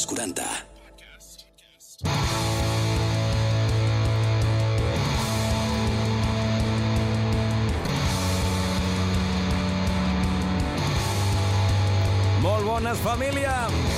[0.00, 0.42] als 40.
[12.40, 13.89] Molt bones, família!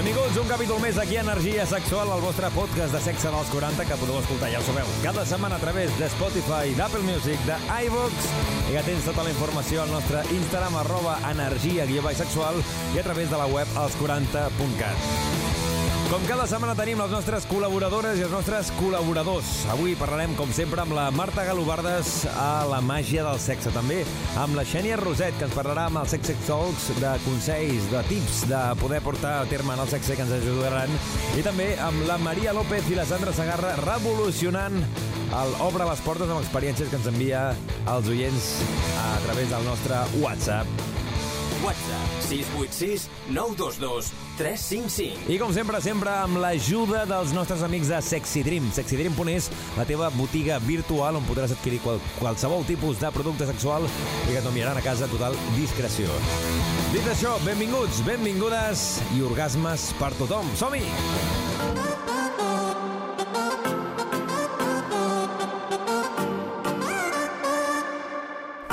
[0.00, 3.84] Benvinguts un capítol més aquí a Energia Sexual, el vostre podcast de sexe dels 40
[3.84, 7.60] que podeu escoltar, ja ho sabeu, cada setmana a través de Spotify, d'Apple Music, de
[7.84, 8.32] iVoox
[8.70, 12.64] i que tens tota la informació al nostre Instagram arroba energia guió baix sexual
[12.94, 15.49] i a través de la web als40.cat.
[16.10, 19.46] Com cada setmana tenim les nostres col·laboradores i els nostres col·laboradors.
[19.70, 23.70] Avui parlarem, com sempre, amb la Marta Galobardes a la màgia del sexe.
[23.70, 24.00] També
[24.42, 28.42] amb la Xènia Roset, que ens parlarà amb els Sex Talks de consells, de tips
[28.50, 30.98] de poder portar a terme en el sexe que ens ajudaran.
[31.38, 34.82] I també amb la Maria López i la Sandra Sagarra revolucionant
[35.30, 37.52] el Obre les Portes amb experiències que ens envia
[37.86, 38.56] als oients
[39.06, 40.99] a través del nostre WhatsApp.
[41.64, 45.28] WhatsApp 686 922 355.
[45.28, 48.70] I com sempre, sempre amb l'ajuda dels nostres amics de Sexy Dream.
[48.72, 53.88] SexyDream.es, la teva botiga virtual on podràs adquirir qual, qualsevol tipus de producte sexual
[54.28, 56.08] i que t'enviaran a casa total discreció.
[56.94, 58.86] Dit això, benvinguts, benvingudes
[59.16, 60.48] i orgasmes per tothom.
[60.58, 60.86] Som-hi!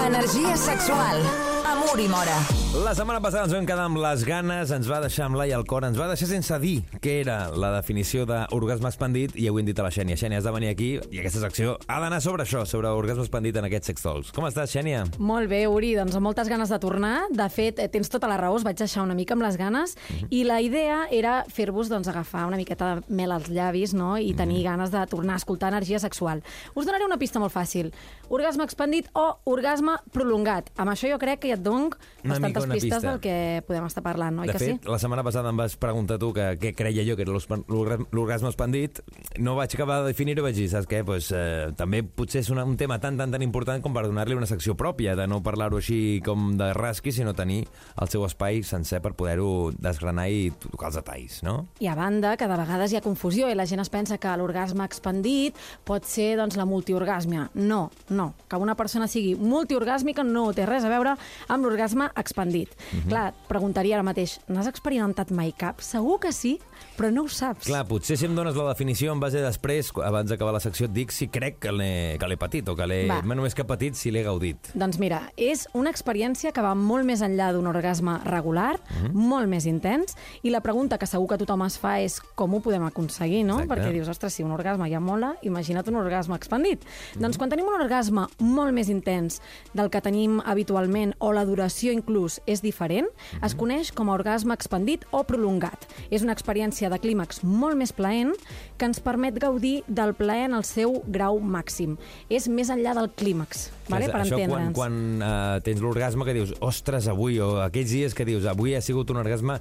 [0.08, 1.22] Energia sexual.
[1.68, 2.67] Amor i mora.
[2.78, 5.64] La setmana passada ens vam quedar amb les ganes, ens va deixar amb l'ai al
[5.66, 9.66] cor, ens va deixar sense dir què era la definició d'orgasme expandit i ho hem
[9.66, 10.14] dit a la Xènia.
[10.20, 13.58] Xènia, has de venir aquí i aquesta secció ha d'anar sobre això, sobre orgasme expandit
[13.58, 14.30] en aquests sextols.
[14.36, 15.08] Com estàs, Xènia?
[15.17, 17.16] Molt bé, Uri, doncs amb moltes ganes de tornar.
[17.33, 19.98] De fet, eh, tens tota la raó, us vaig deixar una mica amb les ganes
[20.30, 24.20] i la idea era fer-vos doncs, agafar una miqueta de mel als llavis no?
[24.22, 26.45] i tenir ganes de tornar a escoltar energia sexual.
[26.75, 27.89] Us donaré una pista molt fàcil.
[28.30, 30.70] Orgasme expandit o orgasme prolongat.
[30.78, 31.89] Amb això jo crec que ja et dono
[32.22, 33.12] bastantes pistes pista.
[33.12, 34.90] del que podem estar parlant, oi de que fet, sí?
[34.90, 39.02] la setmana passada em vas preguntar tu que què creia jo que era l'orgasme- expandit.
[39.40, 41.04] No vaig acabar de definir-ho vaig dir, saps què?
[41.06, 44.36] Pues, eh, també potser és una, un tema tan, tan, tan important com per donar-li
[44.36, 47.67] una secció pròpia, de no parlar-ho així com de rasqui, sinó tenir
[48.02, 51.67] el seu espai sencer per poder-ho desgranar i tocar els detalls, no?
[51.80, 54.36] I a banda, que de vegades hi ha confusió i la gent es pensa que
[54.38, 55.55] l'orgasme expandit
[55.86, 57.49] pot ser doncs, la multiorgàsmia.
[57.54, 58.34] No, no.
[58.48, 61.16] Que una persona sigui multiorgàsmica no té res a veure
[61.48, 62.47] amb l'orgasme expandit.
[62.94, 63.10] Mhm.
[63.10, 65.82] Clar, et preguntaria ara mateix, n'has experimentat mai cap?
[65.82, 66.58] Segur que sí,
[66.98, 67.65] però no ho saps.
[67.67, 70.93] Clar, potser si em dones la definició en base després, abans d'acabar la secció, et
[70.95, 73.04] dic si crec que l'he patit o que l'he...
[73.38, 74.71] Només que patit, si l'he gaudit.
[74.73, 79.14] Doncs mira, és una experiència que va molt més enllà d'un orgasme regular, Mhm.
[79.14, 82.60] molt més intens, i la pregunta que segur que tothom es fa és com ho
[82.61, 83.60] podem aconseguir, no?
[83.60, 83.76] Exacte.
[83.76, 86.83] Perquè dius, ostres, si un orgasme ja mola, imagina't un orgasme expandit.
[86.83, 87.21] Mhm.
[87.21, 89.42] Doncs quan tenim un orgasme molt més intens
[89.73, 93.45] del que tenim habitualment, o la duració inclús és diferent, Mhm.
[93.45, 95.86] es coneix com a orgasme expandit o prolongat.
[96.10, 98.33] És una experiència de clímax molt més plaent
[98.78, 101.98] que ens permet gaudir del plaer en el seu grau màxim.
[102.30, 104.11] És més enllà del clímax, vale?
[104.11, 104.78] Per això quan, entendre'ns.
[104.78, 108.82] quan uh, tens l'orgasme que dius, ostres, avui, o aquells dies que dius, avui ha
[108.83, 109.60] sigut un orgasme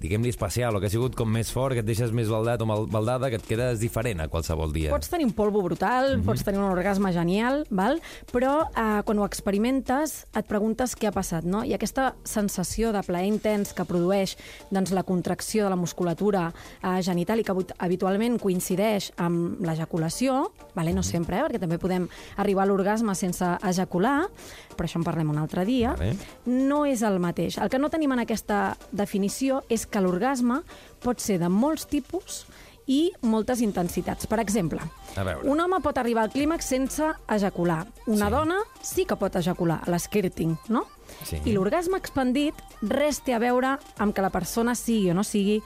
[0.00, 2.66] diguem-li especial, o que ha sigut com més fort, que et deixes més baldat o
[2.68, 4.90] mal, baldada, que et quedes diferent a qualsevol dia.
[4.92, 8.00] Pots tenir un polvo brutal, pots tenir un orgasme genial, val?
[8.32, 11.62] però eh, quan ho experimentes et preguntes què ha passat, no?
[11.64, 14.36] I aquesta sensació de plaer intens que produeix
[14.70, 16.50] doncs, la contracció de la musculatura
[16.82, 20.92] eh, genital i que habit- habitualment coincideix amb l'ejaculació, vale?
[20.92, 21.46] no sempre, eh?
[21.46, 24.26] perquè també podem arribar a l'orgasme sense ejacular,
[24.76, 26.16] però això en parlem un altre dia, Vale.
[26.46, 27.58] no és el mateix.
[27.58, 30.60] El que no tenim en aquesta definició és que l'orgasme
[31.02, 32.44] pot ser de molts tipus
[32.86, 34.28] i moltes intensitats.
[34.30, 34.78] Per exemple,
[35.16, 35.48] A veure.
[35.50, 37.86] un home pot arribar al clímax sense ejacular.
[38.06, 38.30] Una Sí.
[38.32, 40.84] dona sí que pot ejacular, a l'esquirting, no?
[41.24, 41.40] Sí.
[41.44, 45.62] I l'orgasme expandit res té a veure amb que la persona sigui o no sigui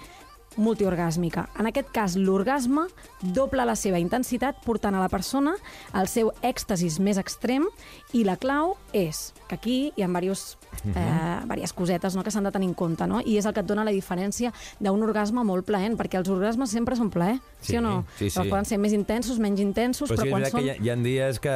[0.61, 1.49] multiorgàsmica.
[1.59, 2.87] En aquest cas, l'orgasme
[3.23, 5.55] dobla la seva intensitat portant a la persona
[5.93, 7.67] al seu èxtasis més extrem
[8.13, 10.93] i la clau és que aquí hi ha diversos, Mhm.
[10.97, 13.21] eh, diverses cosetes no, que s'han de tenir en compte no?
[13.25, 16.71] i és el que et dona la diferència d'un orgasme molt plaent, perquè els orgasmes
[16.71, 18.05] sempre són plaer, sí, Sí, o no?
[18.19, 18.39] sí, sí.
[18.39, 20.61] Però poden ser més intensos, menys intensos, Però però, sí, quan són...
[20.61, 21.51] que hi ha, hi ha dies que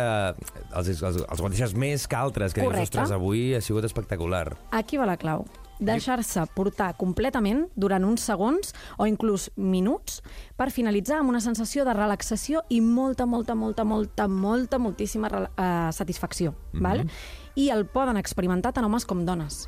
[0.75, 2.81] els, els, els guanyeixes més que altres, que Correcte.
[2.81, 4.57] dius, ostres, avui ha sigut espectacular.
[4.73, 5.45] Aquí va la clau.
[5.79, 10.21] Deixar-se portar completament durant uns segons o inclús minuts
[10.57, 15.91] per finalitzar amb una sensació de relaxació i molta, molta, molta, molta, molta, moltíssima eh,
[15.93, 16.55] satisfacció.
[16.73, 17.05] val?
[17.55, 19.65] I el poden experimentar tant homes com dones.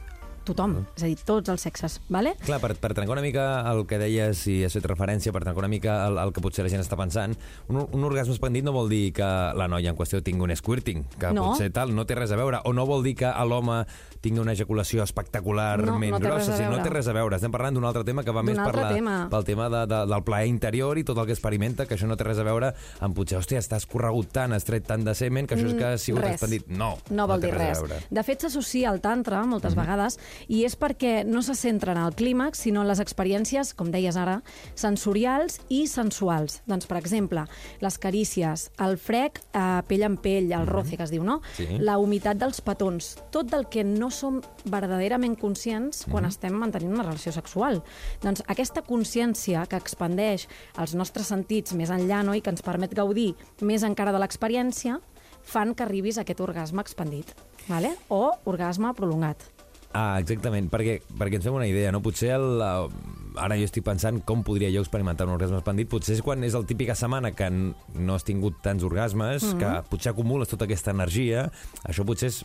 [0.46, 2.34] Tothom, és a dir, tots els sexes, vale?
[2.46, 5.64] Clar, per, per trencar una mica el que deies i has fet referència, per trencar
[5.64, 7.34] una mica el, el que potser la gent està pensant,
[7.68, 9.26] un, un orgasme expandit no vol dir que
[9.58, 11.50] la noia en qüestió tingui un squirting, que No.
[11.50, 13.82] potser tal, no té res a veure, o no vol dir que l'home
[14.22, 17.36] tingui una ejaculació espectacularment No, no grossa, sigui, no té res a veure.
[17.36, 19.16] Estem parlant d'un altre tema que va més per la, tema.
[19.30, 22.16] pel tema de, de, del plaer interior i tot el que experimenta, que això no
[22.18, 22.72] té res a veure
[23.04, 25.84] amb potser, hòstia, estàs corregut tant, has tret tant de semen, que això és que
[25.84, 26.34] ha sigut Mm, res.
[26.40, 26.66] expandit.
[26.68, 27.80] No, No vol té dir res.
[27.82, 28.06] res.
[28.10, 32.14] De fet, s'associa al tantra moltes vegades i és perquè no se centra en el
[32.16, 34.40] clímax, sinó en les experiències, com deies ara,
[34.74, 36.60] sensorials i sensuals.
[36.66, 37.46] Doncs, per exemple,
[37.82, 41.40] les carícies, el frec eh, pell en pell, el roce, que es diu, no?
[41.56, 41.68] Sí.
[41.80, 47.06] La humitat dels petons, tot del que no som verdaderament conscients quan estem mantenint una
[47.06, 47.82] relació sexual.
[48.22, 50.46] Doncs aquesta consciència que expandeix
[50.80, 52.34] els nostres sentits més enllà no?
[52.36, 53.32] i que ens permet gaudir
[53.62, 55.00] més encara de l'experiència,
[55.46, 57.30] fan que arribis a aquest orgasme expandit,
[57.68, 57.94] vale?
[58.08, 59.55] o orgasme prolongat.
[59.96, 62.02] Ah, exactament, perquè, perquè ens fem una idea, no?
[62.04, 66.18] Potser el, uh, ara jo estic pensant com podria jo experimentar un orgasme expandit, potser
[66.18, 69.58] és quan és el típica setmana que no has tingut tants orgasmes, mm -hmm.
[69.60, 71.50] que potser acumules tota aquesta energia,
[71.84, 72.44] això potser és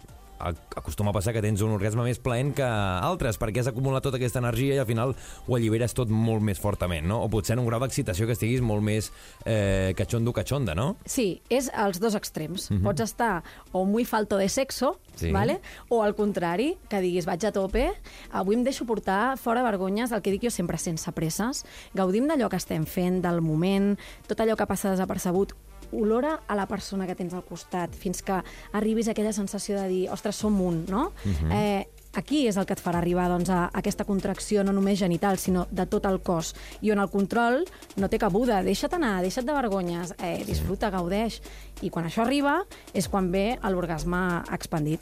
[0.75, 4.17] acostuma a passar que tens un orgasme més plaent que altres, perquè has acumulat tota
[4.19, 5.13] aquesta energia i al final
[5.47, 7.21] ho alliberes tot molt més fortament, no?
[7.23, 9.11] O potser en un grau d'excitació que estiguis molt més
[9.45, 10.95] eh, cachondo-cachonda, no?
[11.05, 12.69] Sí, és als dos extrems.
[12.83, 15.29] Pots estar o muy falto de sexo, Sí.
[15.31, 15.59] vale?
[15.89, 17.91] o al contrari, que diguis vaig a tope,
[18.31, 22.47] avui em deixo portar fora vergonyes, el que dic jo sempre sense presses, gaudim d'allò
[22.49, 23.97] que estem fent, del moment,
[24.27, 25.51] tot allò que passa desapercebut,
[25.91, 28.41] olora a la persona que tens al costat, fins que
[28.73, 31.11] arribis a aquella sensació de dir, ostres, som un, no?
[31.51, 35.37] eh, aquí és el que et farà arribar doncs, a aquesta contracció no només genital,
[35.37, 37.63] sinó de tot el cos, i on el control
[37.97, 38.61] no té cabuda.
[38.63, 41.41] Deixa't anar, deixa't de vergonyes, eh, disfruta, gaudeix.
[41.81, 42.59] I quan això arriba
[42.93, 45.01] és quan ve l'orgasme expandit.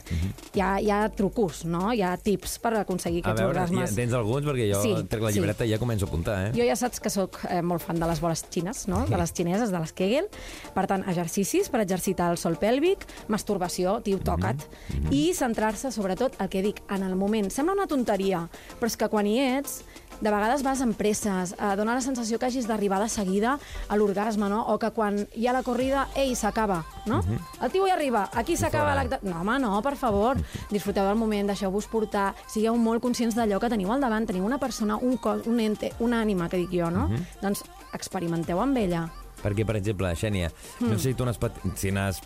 [0.54, 1.92] hi, ha, hi ha trucos, no?
[1.92, 3.90] hi ha tips per aconseguir A aquests veure, orgasmes.
[3.90, 4.46] ja, tens alguns?
[4.46, 5.40] Perquè jo Sí, trec la sí.
[5.40, 6.52] llibreta i ja començo a apuntar, eh?
[6.56, 9.06] Jo ja saps que sóc eh, molt fan de les boles xines, no?
[9.10, 10.30] de les xineses, de les Kegel.
[10.74, 14.64] Per tant, exercicis per exercitar el sol pèlvic, masturbació, tio, toca't.
[15.12, 17.50] I centrar-se, sobretot, el que dic, en el moment.
[17.52, 18.48] Sembla una tonteria,
[18.80, 19.84] però és que quan hi ets,
[20.20, 23.58] de vegades vas amb presses, eh, dona la sensació que hagis d'arribar de seguida
[23.88, 24.66] a l'orgasme, no?
[24.68, 27.22] O que quan hi ha la corrida, ei, s'acaba, no?
[27.62, 29.20] El tio hi arriba, aquí s'acaba l'acte...
[29.24, 30.38] No, home, no, per favor.
[30.70, 34.60] Disfruteu del moment, deixeu-vos portar, sigueu molt conscients d'allò que teniu al davant, teniu una
[34.60, 37.10] persona, un cos, un ente, una ànima, que dic jo, no?
[37.42, 37.64] Doncs
[37.94, 39.08] experimenteu amb ella.
[39.44, 40.50] Perquè, per exemple, Xènia,
[40.82, 40.98] no Hmm.
[41.00, 41.64] sé si tu n'has patit...
[41.80, 42.22] Si n'has...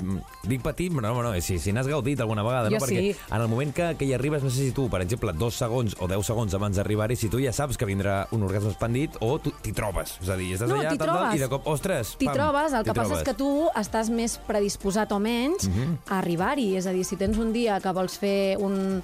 [0.50, 2.86] Dic patit, però no, no, si, si n'has gaudit alguna vegada, Jo no?
[2.86, 3.16] Perquè sí.
[3.30, 5.96] en el moment que, que hi arribes, no sé si tu, per exemple, dos segons
[6.00, 9.38] o deu segons abans d'arribar-hi, si tu ja saps que vindrà un orgasme expandit o
[9.40, 10.18] tu t'hi trobes.
[10.22, 12.84] És a dir, estàs No, allà t'hi tal, i de cop, ostres, T'hi trobes, el
[12.88, 15.70] que passa és que tu estàs més predisposat o menys
[16.10, 16.76] a arribar-hi.
[16.78, 19.02] És a dir, si tens un dia que vols fer un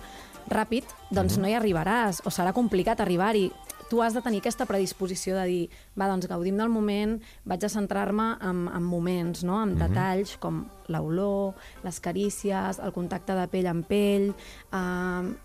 [0.50, 0.84] ràpid,
[1.14, 3.52] doncs no hi arribaràs, o serà complicat arribar-hi.
[3.90, 5.62] Tu has de tenir aquesta predisposició de dir,
[5.98, 7.18] va, doncs gaudim del moment,
[7.50, 9.58] vaig a centrar-me en, en moments, no?
[9.66, 10.64] en detalls com
[10.94, 14.34] l'olor, les carícies, el contacte de pell amb pell...
[14.72, 15.38] Eh,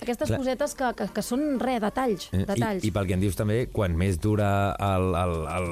[0.00, 0.38] aquestes Clar.
[0.40, 2.84] cosetes que, que, que són res, detalls, Eh, detalls.
[2.84, 4.74] I, I pel que em dius també, quan més dura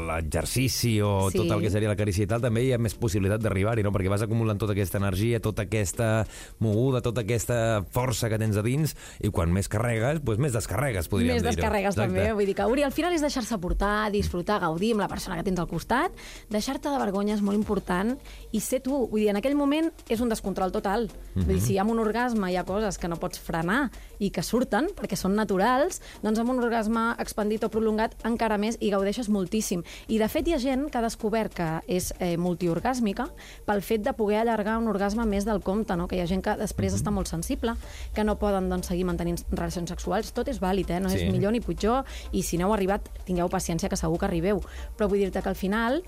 [0.06, 1.38] l'exercici o Sí.
[1.38, 3.92] tot el que seria la carícia i tal, també hi ha més possibilitat d'arribar-hi, no?
[3.92, 6.26] perquè vas acumulant tota aquesta energia, tota aquesta
[6.60, 11.08] moguda, tota aquesta força que tens a dins, i quan més carregues, doncs més descarregues,
[11.08, 11.54] podríem Més dir-ho.
[11.54, 12.14] descarregues Exacte.
[12.14, 12.32] també.
[12.32, 15.42] Vull dir que, Uri, al final és deixar-se portar, disfrutar, gaudir amb la persona que
[15.44, 16.12] tens al costat,
[16.50, 18.16] deixar-te de vergonya és molt important
[18.52, 19.06] i ser tu.
[19.08, 21.08] Vull dir, en aquell moment és un descontrol total.
[21.34, 24.30] Vull dir, si hi ha un orgasme hi ha coses que no pots frenar i
[24.30, 28.90] que surten perquè són naturals, doncs amb un orgasme expandit o prolongat encara més i
[28.90, 29.82] gaudeixes moltíssim.
[30.08, 33.28] I de fet hi ha gent que ha descobert que és eh, multiorgàsmica
[33.66, 36.08] pel fet de poder allargar un orgasme més del compte, no?
[36.08, 37.74] que hi ha gent que després està molt sensible,
[38.14, 40.32] que no poden doncs, seguir mantenint relacions sexuals.
[40.32, 41.00] Tot és vàlid, eh?
[41.00, 41.22] no Sí.
[41.22, 44.60] és millor ni pitjor, i si no heu arribat, tingueu paciència, que segur que arribeu.
[44.96, 46.02] Però vull dir-te que al final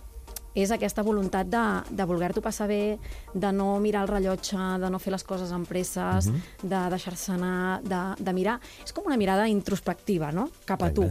[0.59, 1.63] és aquesta voluntat de,
[1.95, 2.99] de voler-t'ho passar bé,
[3.35, 6.41] de no mirar el rellotge, de no fer les coses amb presses, Mhm.
[6.63, 8.59] de deixar-se anar, de, de mirar...
[8.85, 11.07] És com una mirada introspectiva, no?, cap a tu.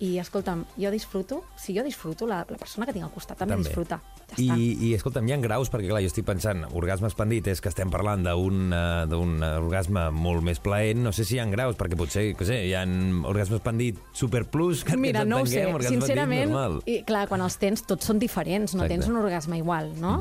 [0.00, 3.58] I, escolta'm, jo disfruto, si jo disfruto, la, la persona que tinc al costat també,
[3.58, 3.68] També.
[3.68, 3.98] disfruta.
[4.30, 4.56] Ja I, està.
[4.56, 7.92] I, escolta'm, hi ha graus, perquè clar, jo estic pensant, orgasme expandit és que estem
[7.92, 11.98] parlant d'un eh, d'un orgasme molt més plaent, no sé si hi ha graus, perquè
[12.00, 12.86] potser, que sé, hi ha
[13.28, 16.56] orgasme expandit super plus, que Mira, no ho sé, sincerament,
[16.88, 18.96] i, clar, quan els tens tots són diferents, no Exacte.
[18.96, 20.16] Tens un orgasme igual, no?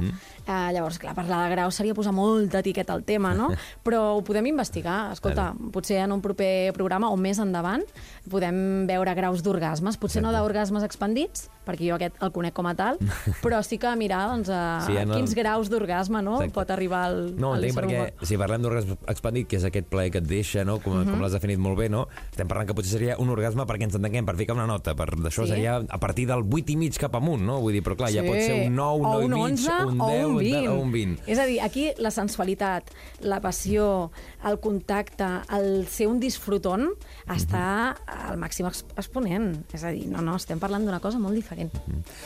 [0.49, 3.49] eh, llavors, clar, parlar de grau seria posar molta etiqueta al tema, no?
[3.85, 7.85] Però ho podem investigar, escolta, potser en un proper programa o més endavant
[8.29, 12.73] podem veure graus d'orgasmes, potser no d'orgasmes expandits, perquè jo aquest el conec com a
[12.75, 12.97] tal,
[13.45, 16.39] però sí que mirar doncs, a Sí, en el- quins graus d'orgasme no?
[16.41, 16.55] Exacte.
[16.57, 20.17] pot arribar al, No, entenc perquè si parlem d'orgasme expandit, que és aquest plaer que
[20.23, 20.79] et deixa, no?
[20.81, 22.07] com, com l'has definit molt bé, no?
[22.31, 24.95] estem parlant que potser seria un orgasme perquè ens entenguem, per ficar una nota.
[24.95, 25.53] Per, d'això Sí.
[25.53, 27.59] seria a partir del 8 i mig cap amunt, no?
[27.61, 28.27] Vull dir, però clar, ja Sí.
[28.27, 30.37] pot ser un 9, un o 9 un i mig, 11, un o 10 un
[30.39, 30.67] 20.
[30.69, 31.21] o un 20.
[31.27, 32.89] És a dir, aquí la sensualitat,
[33.21, 34.11] la passió,
[34.47, 36.89] el contacte, el ser un disfrutón
[37.27, 39.65] està al màxim ex- exponent.
[39.73, 41.58] És a dir, no, no, estem parlant d'una cosa molt diferent.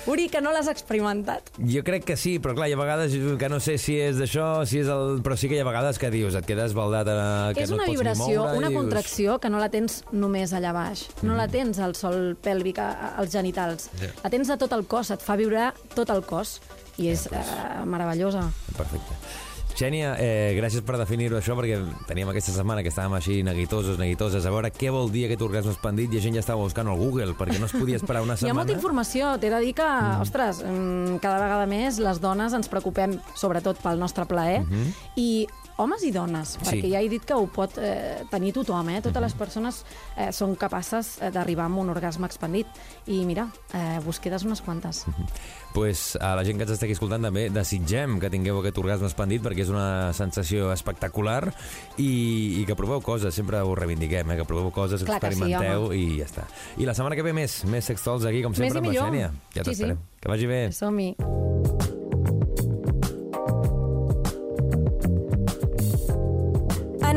[0.10, 1.52] Uri, que no l'has experimentat.
[1.60, 4.66] Jo crec que sí, però clar, hi ha vegades que no sé si és d'això,
[4.70, 5.22] si és el...
[5.26, 7.18] però sí que hi ha vegades que dius, et quedes baldat a...
[7.56, 8.80] que és no una vibració, moure, una dius...
[8.82, 11.08] contracció que no la tens només allà baix.
[11.24, 13.90] No la tens al sol pèlvic, als genitals.
[14.00, 14.12] Sí.
[14.24, 16.60] La tens a tot el cos, et fa vibrar tot el cos.
[17.02, 17.40] I és eh,
[17.90, 18.44] meravellosa.
[18.78, 19.18] Perfecte.
[19.74, 24.46] Xènia, eh, gràcies per definir-ho això, perquè teníem aquesta setmana que estàvem així neguitosos, neguitoses,
[24.46, 26.98] a veure què vol dir aquest orgasme expandit i la gent ja estava buscant al
[27.02, 28.60] Google, perquè no es podia esperar una Hi ha setmana.
[28.62, 29.34] molta informació.
[29.42, 29.90] T'he de dir que,
[30.22, 34.62] ostres, mm, cada vegada més les dones ens preocupem sobretot pel nostre plaer
[35.18, 36.66] i homes i dones, Sí.
[36.66, 39.02] perquè ja he dit que ho pot eh, tenir tothom, eh?
[39.02, 39.84] Totes les persones
[40.18, 42.68] eh, són capaces eh, d'arribar a un orgasme expandit.
[43.08, 45.06] I mira, eh, búsquedes unes quantes.
[45.74, 49.08] pues, a la gent que ens està aquí escoltant també desitgem que tingueu aquest orgasme
[49.10, 51.52] expandit perquè és una sensació espectacular
[51.98, 54.38] i, i que proveu coses, sempre ho reivindiquem, eh?
[54.38, 55.98] que proveu coses, Clar sí, experimenteu home.
[55.98, 56.46] i ja està.
[56.78, 58.94] I la setmana que ve més, més sextols aquí, com sempre, amb la.
[59.02, 59.32] Xènia.
[59.56, 59.98] Ja Sí, t'esperem.
[59.98, 60.20] sí.
[60.22, 60.62] Que vagi bé.
[60.72, 61.16] Som-hi.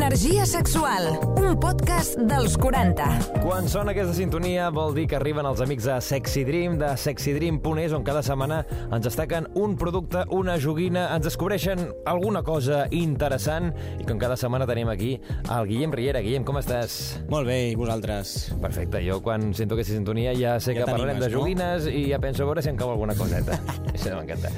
[0.06, 3.06] Energia sexual, un podcast dels 40.
[3.42, 7.90] Quan sona aquesta sintonia vol dir que arriben els amics de Sexy Dream, de sexydream.es,
[7.96, 14.06] on cada setmana ens destaquen un producte, una joguina, ens descobreixen alguna cosa interessant i
[14.06, 16.22] com cada setmana tenim aquí el Guillem Riera.
[16.22, 17.16] Guillem, com estàs?
[17.32, 18.36] Molt bé, i vosaltres?
[18.62, 21.42] Perfecte, jo quan sento aquesta sintonia ja sé Ja que parlarem de t'animes, no?
[21.42, 23.58] joguines i ja penso a veure si em cau alguna coseta.
[23.96, 24.54] Això m'encanta.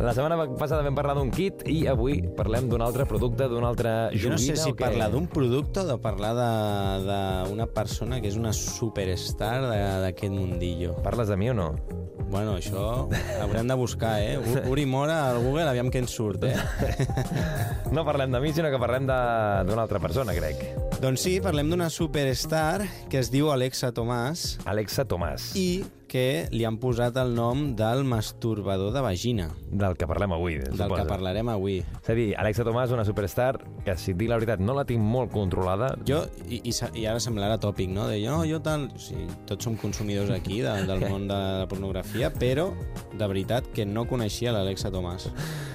[0.00, 3.92] La setmana passada vam parlar d'un kit i avui parlem d'un altre producte, d'una altra
[4.10, 4.22] joguina.
[4.22, 6.32] Jo no sé si parlar d'un producte o de parlar
[7.48, 9.60] d'una persona que és una superstar
[10.02, 10.96] d'aquest mundillo.
[11.04, 11.68] Parles de mi o no?
[12.32, 13.06] Bueno, això
[13.42, 14.38] haurem de buscar, eh?
[14.72, 16.56] Uri Mora al Google, aviam què ens surt, eh?
[17.92, 20.64] No parlem de mi, sinó que parlem de- d'una altra persona, crec.
[21.02, 25.82] Doncs sí, parlem d'una superstar que es diu Alexa Tomàs Alexa Tomàs, I...
[26.12, 30.74] que li han posat el nom del masturbador de vagina, del que parlem avui, del
[30.76, 30.98] suposo.
[30.98, 31.78] que parlarem avui.
[32.02, 33.54] És a dir, Alexa Tomàs, una superstar
[33.86, 35.88] que, si et dic la veritat, no la tinc molt controlada.
[36.04, 38.04] Jo, i, i, sa- i ara semblarà tòpic, no?
[38.12, 38.90] De jo, jo tal...
[39.00, 42.68] Sigui, tots som consumidors aquí de, del món de la pornografia, però
[43.16, 45.30] de veritat que no coneixia l'Alexa Tomàs.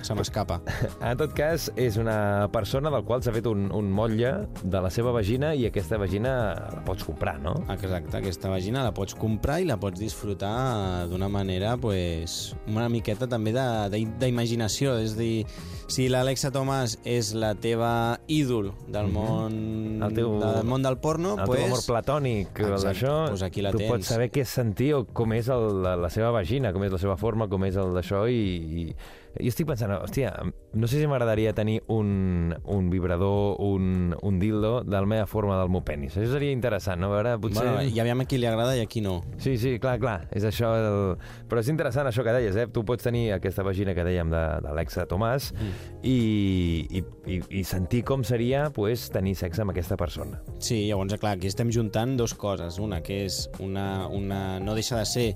[0.06, 0.62] Se m'escapa.
[1.02, 4.94] En tot cas, és una persona del qual s'ha fet un, un motlle de la
[4.94, 6.32] seva vagina i aquesta vagina
[6.78, 7.56] la pots comprar, no?
[7.74, 13.28] Exacte, aquesta vagina la pots comprar i la pots disfrutar d'una manera, pues, una miqueta
[13.28, 14.98] també d'imaginació.
[15.02, 15.46] És a dir,
[15.92, 19.58] si l'Alexa Tomàs és la teva ídol del món,
[19.98, 20.04] Mhm.
[20.04, 23.62] El teu- del món del porno, El pues, teu amor platònic, Exacte, d'això, doncs aquí
[23.62, 23.90] la tu tens.
[23.92, 26.92] pots saber què és sentir o com és el, la, la seva vagina, com és
[26.92, 28.36] la seva forma, com és el d'això, i,
[28.90, 28.96] i
[29.40, 30.32] jo estic pensant, hòstia,
[30.78, 35.58] no sé si m'agradaria tenir un, un vibrador, un, un dildo de la meva forma
[35.60, 36.18] del meu penis.
[36.18, 37.12] Això seria interessant, no?
[37.12, 37.64] A veure, potser...
[37.66, 39.20] Bueno, i aviam a qui li agrada i a qui no.
[39.42, 40.74] Sí, sí, clar, clar, és això.
[40.78, 41.00] El...
[41.50, 42.68] Però és interessant això que deies, eh?
[42.74, 45.74] Tu pots tenir aquesta vagina que dèiem d'Alexa Tomàs Mm.
[46.08, 46.18] i,
[47.00, 50.42] i, i, i sentir com seria pues, tenir sexe amb aquesta persona.
[50.60, 52.80] Sí, llavors, clar, aquí estem juntant dos coses.
[52.84, 54.08] Una, que és una...
[54.08, 55.28] una no deixa de ser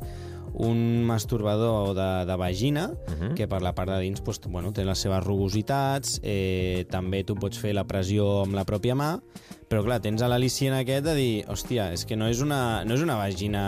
[0.53, 3.33] un masturbador de, de vagina, uh -huh.
[3.33, 7.35] que per la part de dins pues, bueno, té les seves rugositats, eh, també tu
[7.35, 9.21] pots fer la pressió amb la pròpia mà,
[9.71, 12.97] però clar, tens a l'al·licient aquest de dir, hòstia, és que no és una, no
[12.97, 13.61] és una vagina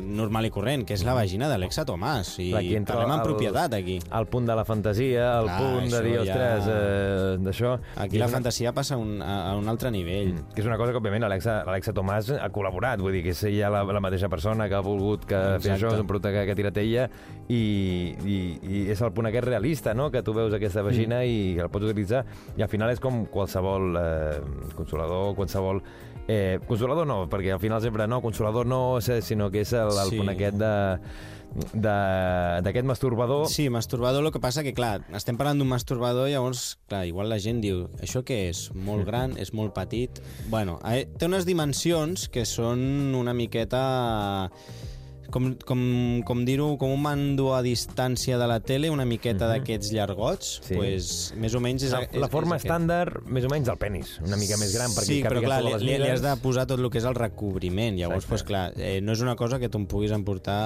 [0.00, 3.74] normal i corrent, que és la vagina d'Alexa Tomàs, i aquí parlem en el- propietat
[3.76, 3.98] aquí.
[4.08, 7.74] El punt de la fantasia, el Clar, punt de això dir, ja- ostres, eh, d'això...
[8.06, 10.32] Aquí la una- fantasia passa un, a, a un altre nivell.
[10.54, 13.44] Que és una cosa que, òbviament, l'Alexa l'Alexa Tomàs ha col·laborat, vull dir que és
[13.44, 15.76] ella la, la mateixa persona que ha volgut que fer Exacte.
[15.76, 17.08] això, és un producte que, que ha tirat ella,
[17.48, 17.60] i,
[18.24, 21.28] i, i és el punt aquest realista, no?, que tu veus aquesta vagina Mm.
[21.28, 22.24] i el pots utilitzar,
[22.56, 24.40] i al final és com qualsevol eh,
[24.74, 25.82] consolador, qualsevol...
[26.26, 29.90] Eh, consolador no, perquè al final sempre no, consolador no, sé, sinó que és el,
[29.92, 30.16] el Sí.
[30.16, 30.74] punt aquest de
[31.54, 36.78] de- d'aquest masturbador Sí, masturbador, el que passa que, clar, estem parlant d'un masturbador, llavors,
[36.88, 38.72] clar, igual la gent diu, això què és?
[38.74, 40.18] Molt gran, és molt petit...
[40.50, 44.50] Bueno, eh, té unes dimensions que són una miqueta...
[45.30, 45.80] com, com,
[46.26, 50.58] com dir-ho, com un mando a distància de la tele, una miqueta d'aquests llargots.
[50.64, 50.76] Sí.
[50.76, 51.94] pues, més o menys és...
[51.94, 52.70] La, és la forma és aquest.
[52.70, 54.14] estàndard, més o menys, del penis.
[54.24, 56.66] Una mica més gran, perquè sí, però clar, li, les li, li has de posar
[56.70, 57.98] tot el que és el recobriment.
[57.98, 58.32] Llavors, Exacte.
[58.34, 60.58] pues, clar, eh, no és una cosa que tu em puguis emportar...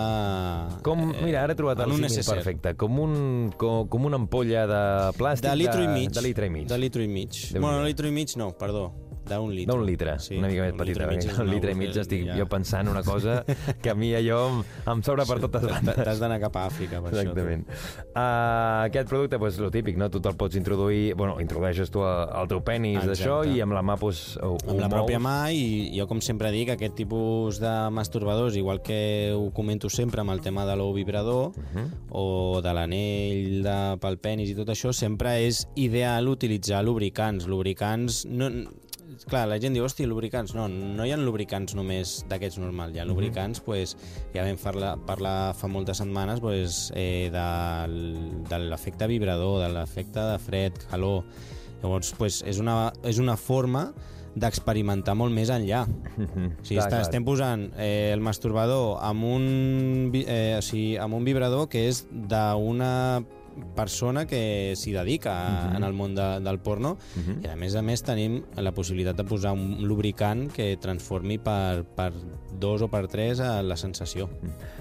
[0.87, 2.75] Com, mira, ara he trobat el símil perfecte.
[2.79, 3.19] Com, un,
[3.59, 4.85] com, com una ampolla de
[5.19, 6.13] plàstic De litro i mig.
[6.15, 6.71] De litre i mig.
[6.71, 7.45] De litro i mig.
[7.57, 8.89] Bueno, no litro i mig no, perdó.
[9.37, 9.73] D'un litre.
[9.73, 11.09] D'un litre, una mica més un petita.
[11.11, 12.37] litre Un litre i mig estic ja.
[12.39, 13.45] jo pensant una cosa
[13.83, 14.63] que a mi allò em,
[14.95, 15.95] em sobra per totes bandes.
[15.95, 17.67] T'has d'anar cap a Àfrica, per Exactament.
[18.15, 20.09] Uh, aquest producte, pues, lo típic, no?
[20.11, 21.15] Tu te'l pots introduir...
[21.19, 24.67] Bueno, introdueixes tu el, el teu penis d'això i amb la mà, pues, ho, això.
[24.67, 24.97] ho Amb la mous.
[24.97, 29.91] pròpia mà i jo, com sempre dic, aquest tipus de masturbadors, igual que ho comento
[29.91, 31.89] sempre amb el tema de l'ou vibrador Uh -huh.
[32.11, 37.47] o de l'anell de, pel penis i tot això, sempre és ideal utilitzar lubricants.
[37.47, 38.25] Lubricants...
[38.27, 38.49] No,
[39.27, 40.53] clar, la gent diu, hòstia, lubricants.
[40.57, 42.95] No, no hi ha lubricants només d'aquests normals.
[42.95, 43.97] Hi ha lubricants, pues,
[44.35, 47.97] ja vam parlar, parlar fa moltes setmanes pues, eh, del,
[48.49, 51.25] de l'efecte vibrador, de l'efecte de fred, calor.
[51.83, 53.89] Llavors, pues, és, una, és una forma
[54.39, 55.85] d'experimentar molt més enllà.
[56.59, 57.03] O sigui, Clar, està, clar.
[57.07, 59.45] estem posant eh, el masturbador amb un,
[60.21, 62.93] eh, o sigui, amb un vibrador que és d'una
[63.77, 66.97] persona que s'hi dedica a, en el món de, del porno
[67.43, 71.85] i a més a més tenim la possibilitat de posar un lubricant que transformi per,
[71.97, 72.13] per
[72.59, 74.29] dos o per tres a la sensació.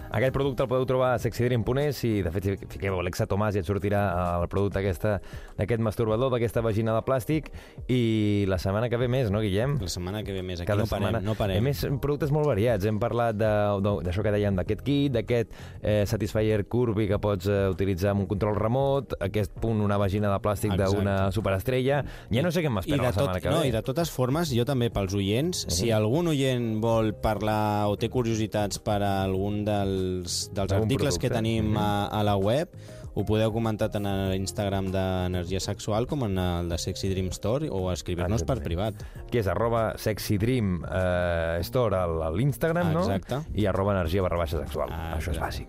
[0.07, 3.60] Aquest producte el podeu trobar a sexydream.es i, de fet, si fiqueu Alexa Tomàs i
[3.62, 4.01] et sortirà
[4.39, 7.50] el producte d'aquest masturbador, d'aquesta vagina de plàstic
[7.91, 9.77] i la setmana que ve més, no, Guillem?
[9.84, 11.24] La setmana que ve més, aquí Cada no parem, setmana.
[11.25, 11.60] no parem.
[11.60, 12.88] A més, productes molt variats.
[12.88, 18.13] Hem parlat d'això que dèiem, d'aquest kit, d'aquest eh, Satisfyer Curvy que pots eh, utilitzar
[18.15, 22.03] amb un control remot, aquest punt, una vagina de plàstic d'una superestrella.
[22.29, 23.55] Ja no sé què m'espera la setmana tot, que ve.
[23.55, 25.74] no, I de totes formes, jo també pels oients, uh -huh.
[25.79, 31.17] si algun oient vol parlar o té curiositats per a algun dels, dels Algun articles
[31.17, 31.43] que producte.
[31.43, 32.69] tenim a, a la web,
[33.17, 37.67] ho podeu comentar tant a l'Instagram d'Energia Sexual com en el de Sexy Dream Store
[37.71, 38.93] o escriure-nos per privat.
[39.31, 43.00] que és arroba sexydream eh, store al- a l'Instagram, no?
[43.01, 43.41] Exacte.
[43.55, 44.89] I arroba energia barra baixa sexual.
[44.91, 45.67] Ah, Això és bàsic.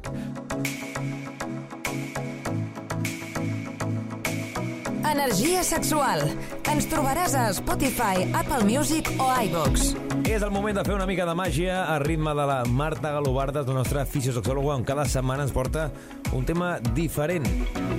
[5.09, 6.21] Energia sexual.
[6.69, 9.95] Ens trobaràs a Spotify, Apple Music o iVox.
[10.29, 13.65] És el moment de fer una mica de màgia a ritme de la Marta Galobardes,
[13.71, 15.87] la nostra fisiosexòloga, on cada setmana ens porta
[16.37, 17.49] un tema diferent.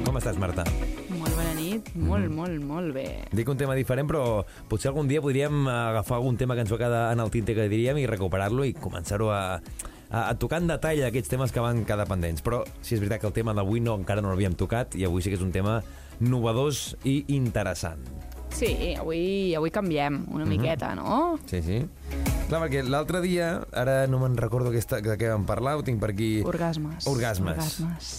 [0.06, 0.68] Com estàs, Marta?
[1.10, 3.08] Molt bona nit, molt, molt, molt bé.
[3.34, 6.78] Dic un tema diferent, però potser algun dia podríem agafar algun tema que ens va
[6.84, 9.42] quedar en el tinte que diríem i recuperar-lo i començar-ho a,
[10.12, 12.46] a, a tocar en detall aquests temes que van quedar pendents.
[12.46, 15.26] Però sí és veritat que el tema d'avui no, encara no l'havíem tocat i avui
[15.26, 15.80] sí que és un tema
[16.20, 18.04] novedós i interessant.
[18.50, 21.38] Sí, avui, avui canviem una miqueta, no?
[21.48, 21.84] Sí, sí.
[22.50, 26.02] Clar, perquè l'altre dia, ara no me'n recordo aquesta, de què vam parlar, ho tinc
[26.02, 26.42] per aquí...
[26.50, 27.06] Orgasmes.
[27.08, 27.62] Orgasmes.
[27.62, 28.10] Orgasmes.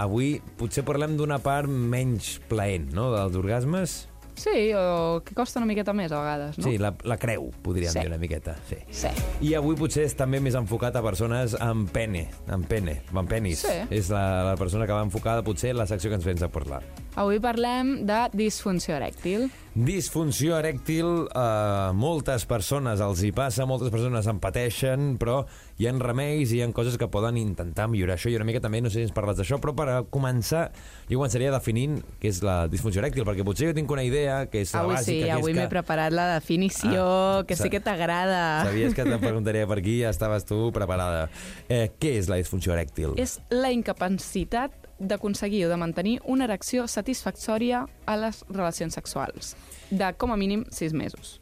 [0.00, 3.96] Avui potser parlem d'una part menys plaent, no?, dels orgasmes.
[4.40, 6.64] Sí, o que costa una miqueta més a vegades, no?
[6.64, 7.98] Sí, la, la creu, podríem Sí.
[8.00, 8.56] dir una miqueta.
[8.70, 8.78] Sí.
[8.90, 9.08] Sí.
[9.44, 13.60] I avui potser és també més enfocat a persones amb pene, amb pene, amb penis.
[13.66, 13.76] Sí.
[13.90, 16.48] És la, la persona que va enfocada potser en la secció que ens vens a
[16.48, 16.80] parlar.
[17.20, 19.50] Avui parlem de disfunció erèctil.
[19.70, 25.44] Disfunció erèctil, a moltes persones els hi passa, moltes persones en pateixen, però
[25.78, 28.32] hi ha remeis i hi ha coses que poden intentar millorar això.
[28.32, 30.64] I una mica també, no sé si ens parles d'això, però per començar,
[31.06, 34.64] jo començaria definint què és la disfunció erèctil, perquè potser jo tinc una idea que
[34.64, 35.74] és la Avui bàsica, sí, que avui m'he que...
[35.76, 37.06] preparat la definició,
[37.40, 38.64] Ah, que sí que t'agrada.
[38.66, 41.28] Sabies que te preguntaria per aquí, ja estaves tu preparada.
[41.68, 43.14] Eh, què és la disfunció erèctil?
[43.22, 49.56] És la incapacitat d'aconseguir o de mantenir una erecció satisfactòria a les relacions sexuals,
[49.90, 51.40] de com a mínim 6 mesos.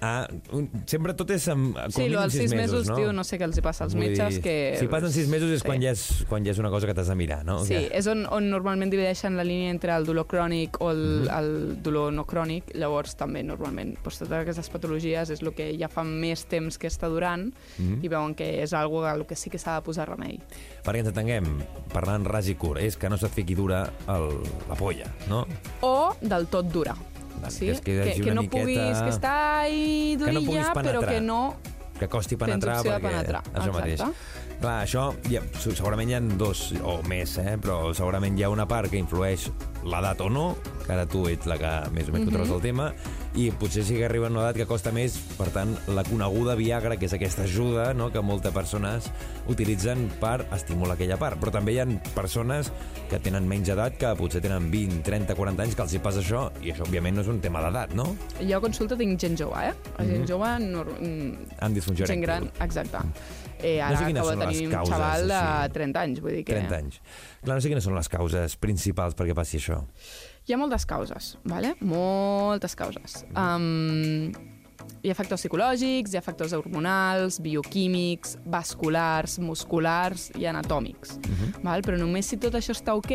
[0.00, 2.94] Ah, un, sempre tot és amb, com Sí, mínim dels sis 6 mesos, no?
[2.94, 4.76] tio, no sé què els hi passa als Vull metges, dir, que...
[4.78, 5.66] Si passen 6 mesos és Sí.
[5.66, 7.64] quan, ja és, quan ja és una cosa que t'has de mirar, no?
[7.64, 11.02] Sí, Que- és on, on normalment divideixen la línia entre el dolor crònic o el,
[11.24, 11.28] Mhm.
[11.38, 12.70] el dolor no crònic.
[12.78, 16.86] Llavors, també, normalment, doncs, totes aquestes patologies és el que ja fa més temps que
[16.86, 17.98] està durant Mhm.
[18.04, 20.38] i veuen que és algo al que sí que s'ha de posar remei.
[20.84, 21.58] Perquè ens entenguem,
[21.92, 24.28] parlant ras i curt, és que no se't fiqui dura el,
[24.68, 25.44] la polla, no?
[25.80, 26.94] O del tot dura.
[27.40, 27.66] Vale, sí?
[27.66, 30.74] que es quedi que, que no miqueta- puguis, que està ahí Que no durilla, però
[30.74, 31.12] penetrar.
[31.14, 31.56] que no...
[31.98, 33.00] Que costi penetrar, de perquè...
[33.10, 34.02] penetrar, Això mateix.
[34.58, 37.52] Clar, això, ja, segurament hi ha dos o més, eh?
[37.62, 39.44] però segurament hi ha una part que influeix
[39.86, 42.88] l'edat o no, que ara tu ets la que més o menys controles el tema,
[43.38, 46.56] i potser sí que arriba a una edat que costa més, per tant, la coneguda
[46.58, 49.06] Viagra, que és aquesta ajuda no?, que moltes persones
[49.46, 51.38] utilitzen per estimular aquella part.
[51.38, 52.72] Però també hi ha persones
[53.12, 56.18] que tenen menys edat, que potser tenen 20, 30, 40 anys, que els hi passa
[56.24, 58.08] això, i això, òbviament, no és un tema d'edat, no?
[58.42, 59.74] Jo a consulta tinc gent jove, eh?
[60.00, 60.10] La Mhm.
[60.16, 60.50] gent jove...
[60.66, 63.06] No, mm, Amb disfunció gent gran, exacte.
[63.60, 65.72] Eh, No ara sé quines acabo són de tenir un causes, xaval de així.
[65.78, 66.54] 30 anys, vull dir que...
[66.54, 67.00] 30 anys.
[67.44, 69.80] Clar, no sé quines són les causes principals perquè passi això.
[70.48, 71.74] Hi ha moltes causes, vale?
[71.80, 73.24] moltes causes.
[73.36, 74.30] Um,
[75.02, 81.18] hi ha factors psicològics, hi ha factors hormonals, bioquímics, vasculars, musculars i anatòmics.
[81.18, 81.62] Mhm.
[81.66, 81.82] val?
[81.82, 83.12] Però només si tot això està ok,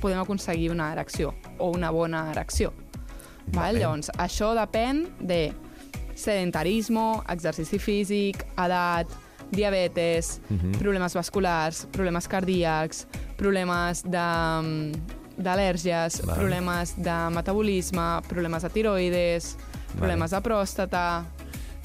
[0.00, 2.72] podem aconseguir una erecció o una bona erecció.
[3.48, 3.72] Val?
[3.72, 3.78] Vale.
[3.80, 5.52] Llavors, això depèn de
[6.14, 9.08] sedentarisme, exercici físic, edat,
[9.50, 10.78] diabetes, Mhm.
[10.78, 13.06] problemes vasculars, problemes cardíacs,
[13.36, 14.92] problemes de,
[15.38, 16.36] d'al·lèrgies, Val.
[16.36, 19.56] problemes de metabolisme, problemes de tiroides,
[19.96, 21.24] problemes de pròstata...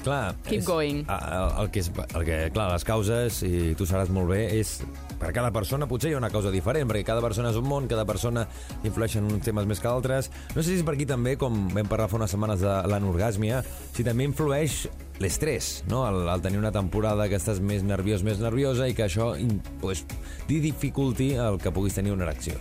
[0.04, 1.06] Clar, Keep és, going.
[1.08, 4.82] El, el, que és, el que, clar, les causes, i tu sabràs molt bé, és
[5.20, 7.88] per cada persona potser hi ha una causa diferent, perquè cada persona és un món,
[7.90, 8.46] cada persona
[8.82, 10.30] influeix en uns temes més que altres.
[10.54, 13.62] No sé si és per aquí també, com vam parlar fa unes setmanes de l'anorgàsmia,
[13.94, 14.84] si també influeix
[15.22, 16.02] l'estrès, no?
[16.08, 19.32] El, el tenir una temporada que estàs més nerviós, més nerviosa, i que això
[19.80, 20.04] pues,
[20.50, 22.58] dificulti el que puguis tenir una erecció.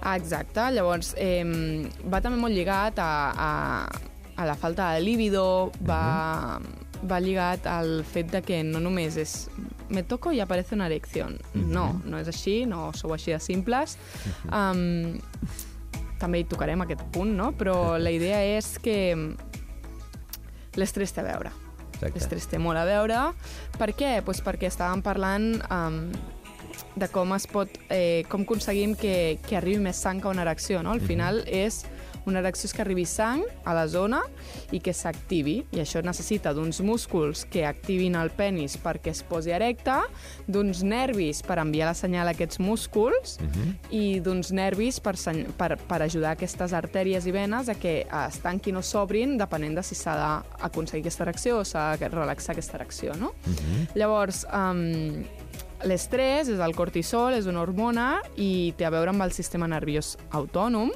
[0.00, 0.62] Ah, exacte.
[0.74, 1.42] Llavors, eh,
[2.06, 6.58] va també molt lligat a, a, a la falta de líbido, va,
[7.02, 9.34] va lligat al fet de que no només és
[9.90, 11.28] me toco i aparece una erecció.
[11.54, 13.96] No, no és així, no sou així de simples.
[14.52, 15.18] Um,
[16.18, 17.52] també hi tocarem aquest punt, no?
[17.58, 18.98] Però la idea és que
[20.78, 21.54] l'estrès té a veure.
[22.02, 23.22] L'estrès té molt a veure.
[23.78, 24.18] Per què?
[24.26, 26.02] Pues perquè estàvem parlant um,
[26.98, 30.82] de com es pot, eh, com aconseguim que, que arribi més sang a una erecció,
[30.82, 30.94] no?
[30.94, 31.84] Al final és
[32.28, 34.20] una erecció és que arribi sang a la zona
[34.74, 39.54] i que s'activi, i això necessita d'uns músculs que activin el penis perquè es posi
[39.54, 39.96] erecte,
[40.46, 43.38] d'uns nervis per enviar la senyal a aquests músculs
[43.90, 45.14] i d'uns nervis per,
[45.58, 49.82] per, per ajudar aquestes artèries i venes a que es tanquin o s'obrin depenent de
[49.82, 53.32] si s'ha d'aconseguir aquesta erecció o s'ha de relaxar aquesta erecció, no?
[53.94, 55.24] Llavors, um,
[55.86, 60.16] l'estrès és el cortisol, és una hormona i té a veure amb el sistema nerviós
[60.34, 60.92] autònom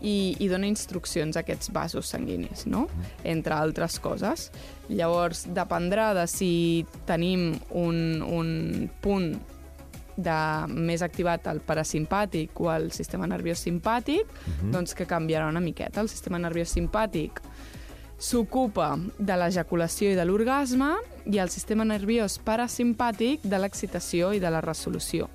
[0.00, 2.86] i, i dona instruccions a aquests vasos sanguinis, no?
[3.24, 4.48] Entre altres coses.
[4.88, 9.32] Llavors, dependrà de si tenim un, un punt
[10.18, 14.26] de més activat el parasimpàtic o el sistema nerviós simpàtic,
[14.72, 16.02] doncs que canviarà una miqueta.
[16.02, 17.42] El sistema nerviós simpàtic
[18.18, 20.90] s'ocupa de l'ejaculació i de l'orgasme
[21.30, 25.30] i el sistema nerviós parasimpàtic de l'excitació i de la resolució.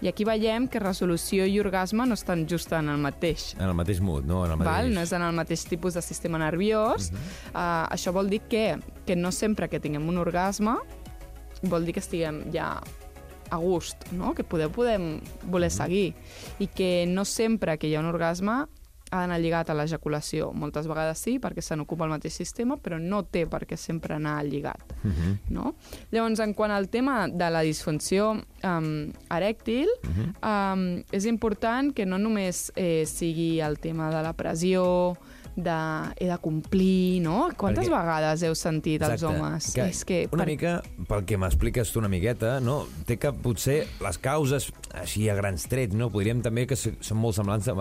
[0.00, 3.54] I aquí veiem que resolució i orgasme no estan just en el mateix.
[3.58, 4.46] En el mateix mood, no?
[4.46, 4.72] En el mateix...
[4.72, 4.94] Val?
[4.94, 7.10] No és en el mateix tipus de sistema nerviós.
[7.10, 7.50] Uh -huh.
[7.52, 10.78] uh, això vol dir que, que no sempre que tinguem un orgasme
[11.62, 12.80] vol dir que estiguem ja
[13.50, 14.32] a gust, no?
[14.34, 16.14] que podeu, podem voler seguir.
[16.58, 18.66] I que no sempre que hi ha un orgasme
[19.10, 20.50] ha d'anar lligat a l'ejaculació.
[20.54, 24.14] Moltes vegades sí, perquè se n'ocupa el mateix sistema, però no té per què sempre
[24.14, 24.94] anar lligat.
[25.02, 25.36] Uh -huh.
[25.48, 25.74] no?
[26.10, 28.30] Llavors, en quant al tema de la disfunció
[28.62, 30.74] um, erèctil, uh -huh.
[30.74, 35.16] um, és important que no només eh, sigui el tema de la pressió,
[35.62, 37.48] de he de complir, no?
[37.56, 39.36] Quantes Perquè- vegades heu sentit els Exacte.
[39.38, 39.70] homes?
[39.74, 42.86] Que és que una mica, pel que m'expliques tu una miqueta, no?
[43.06, 46.10] té que potser les causes, així a grans trets, no?
[46.10, 47.76] podríem també que són molt semblants en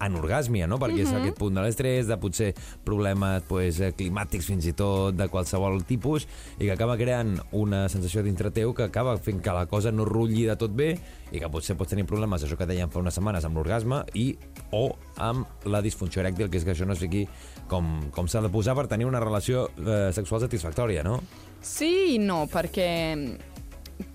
[0.00, 0.78] l'anorgàsmia, no?
[0.78, 1.06] perquè Mhm.
[1.06, 5.28] és aquest punt de l'estrès, de potser problemes pues, eh, climàtics fins i tot, de
[5.28, 6.26] qualsevol tipus,
[6.58, 10.04] i que acaba creant una sensació dintre teu que acaba fent que la cosa no
[10.04, 10.98] rutlli de tot bé
[11.32, 14.36] i que potser pots tenir problemes, això que dèiem fa unes setmanes, amb l'orgasme i
[14.72, 17.26] o amb la disfunció erèctil, que és que això no es fiqui
[17.68, 21.20] com, com s'ha de posar per tenir una relació eh, sexual satisfactòria, no?
[21.60, 23.38] Sí i no, perquè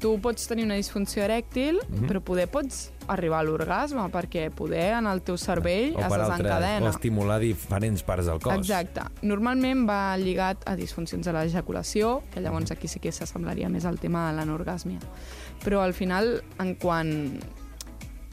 [0.02, 2.08] tu pots tenir una disfunció erèctil, Mhm.
[2.10, 6.28] però poder pots arribar a l'orgasme, perquè poder en el teu cervell o es altres,
[6.28, 6.90] o desencadena.
[6.90, 8.54] estimular diferents parts del cos.
[8.58, 9.02] Exacte.
[9.22, 12.44] Normalment va lligat a disfuncions de l'ejaculació, que Mhm.
[12.46, 15.00] llavors aquí sí que s'assemblaria més al tema de l'anorgàsmia.
[15.64, 17.40] Però al final, en quant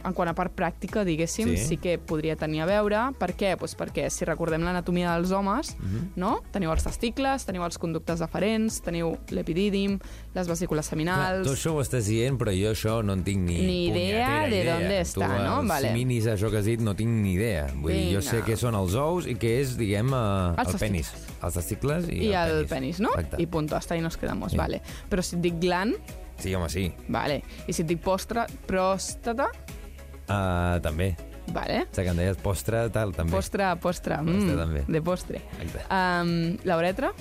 [0.04, 1.56] en quant a part pràctica, diguéssim, Sí.
[1.56, 2.96] sí, que podria tenir a veure.
[3.18, 3.56] Per què?
[3.56, 6.12] Pues perquè si recordem l'anatomia dels homes, Mhm.
[6.16, 6.42] no?
[6.52, 9.98] teniu els testicles, teniu els conductes deferents, teniu l'epidídim,
[10.34, 11.46] les vesícules Clar, seminals...
[11.46, 14.60] tu això ho estàs dient, però jo això no en tinc ni, Ni idea de
[14.60, 14.74] idea.
[14.78, 15.60] dónde està, tu, no?
[15.60, 15.88] Els Vale.
[15.88, 17.66] siminis, això que has dit, no tinc ni idea.
[17.74, 18.30] Vull dir, jo Vinga.
[18.30, 21.12] sé què són els ous i què és, diguem, eh, Els el penis.
[21.42, 23.08] Els testicles i, i el penis, no?
[23.10, 23.40] Exacte.
[23.42, 24.56] I punto, hasta ahí nos quedamos, Sí.
[24.58, 24.82] vale.
[25.10, 25.94] Però si et dic gland,
[26.38, 26.92] Sí, home, sí.
[27.08, 27.42] vale.
[27.68, 29.46] I si et dic postre, pròstata,
[30.28, 31.14] Uh, també.
[31.52, 31.82] vale.
[31.82, 33.30] O sigui, que em deies postre, tal, també.
[33.34, 34.84] Postre, postre, Postre mm, també.
[34.88, 35.42] de postre.
[35.60, 35.86] Exacte.
[35.92, 37.12] Um, la uretra,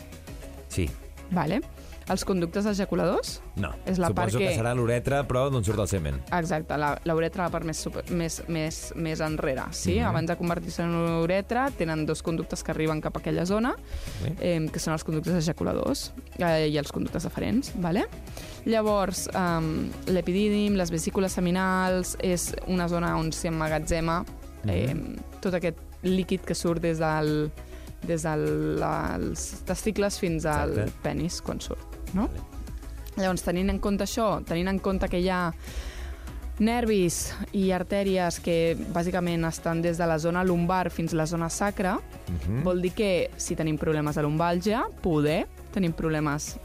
[0.70, 0.90] Sí.
[1.32, 1.62] vale.
[2.10, 3.42] Els conductes ejaculadors?
[3.56, 3.70] No.
[3.86, 4.50] És la part Suposo que...
[4.50, 6.22] que- serà l'uretra, però d'on surt el semen.
[6.36, 10.00] Exacte, la, la uretra la part més, super, més, més, més enrere, sí?
[10.00, 10.08] Mhm.
[10.10, 13.76] Abans de convertir-se en una uretra, tenen dos conductes que arriben cap a aquella zona,
[14.24, 14.34] Sí.
[14.42, 18.06] eh, que són els conductes ejaculadors eh, i els conductes deferents, vale?
[18.66, 24.24] Llavors, um, l'epidídim, les vesícules seminals, és una zona on s'hi emmagatzema
[24.68, 25.18] eh, Mhm.
[25.42, 27.52] tot aquest líquid que surt des del
[28.04, 30.92] des dels testicles fins al Exacte.
[31.04, 32.30] penis, quan surt, no?
[33.18, 35.54] Llavors, tenint en compte això, tenint en compte que hi ha
[36.60, 41.50] nervis i artèries que bàsicament estan des de la zona lumbar fins a la zona
[41.50, 42.00] sacra,
[42.30, 42.64] Mhm.
[42.64, 46.58] vol dir que si tenim problemes de lumbàlgia, poder tenim problemes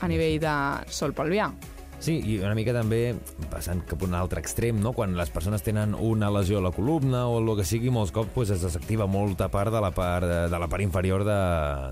[0.00, 1.52] a nivell de sol pelvià.
[1.98, 3.16] Sí, i una mica també
[3.50, 4.92] passant cap a un altre extrem, no?
[4.94, 8.30] Quan les persones tenen una lesió a la columna o el que sigui, molts cops
[8.36, 11.40] pues, es desactiva molta part de la part, de, la part inferior de,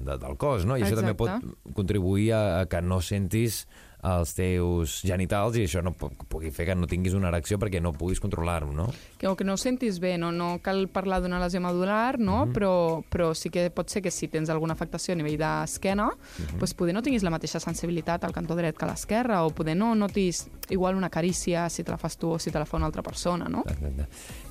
[0.07, 0.79] de, del cos, no?
[0.79, 1.75] I això també pot Exacte.
[1.75, 3.65] contribuir a, a que no sentis
[4.07, 7.81] els teus genitals i això no pu- pugui fer que no tinguis una erecció perquè
[7.83, 8.87] no puguis controlar-ho, no?
[9.19, 12.45] Que, o que no ho sentis bé, no, no cal parlar d'una lesió medular, no?
[12.47, 12.53] Mhm.
[12.55, 16.07] però, però sí que pot ser que si tens alguna afectació a nivell d'esquena,
[16.39, 16.59] Mhm.
[16.61, 19.77] doncs poder no tinguis la mateixa sensibilitat al cantó dret que a l'esquerra, o poder
[19.77, 22.77] no notis igual una carícia si te la fas tu o si te la fa
[22.77, 23.65] una altra persona, no?
[23.67, 24.07] Exacte.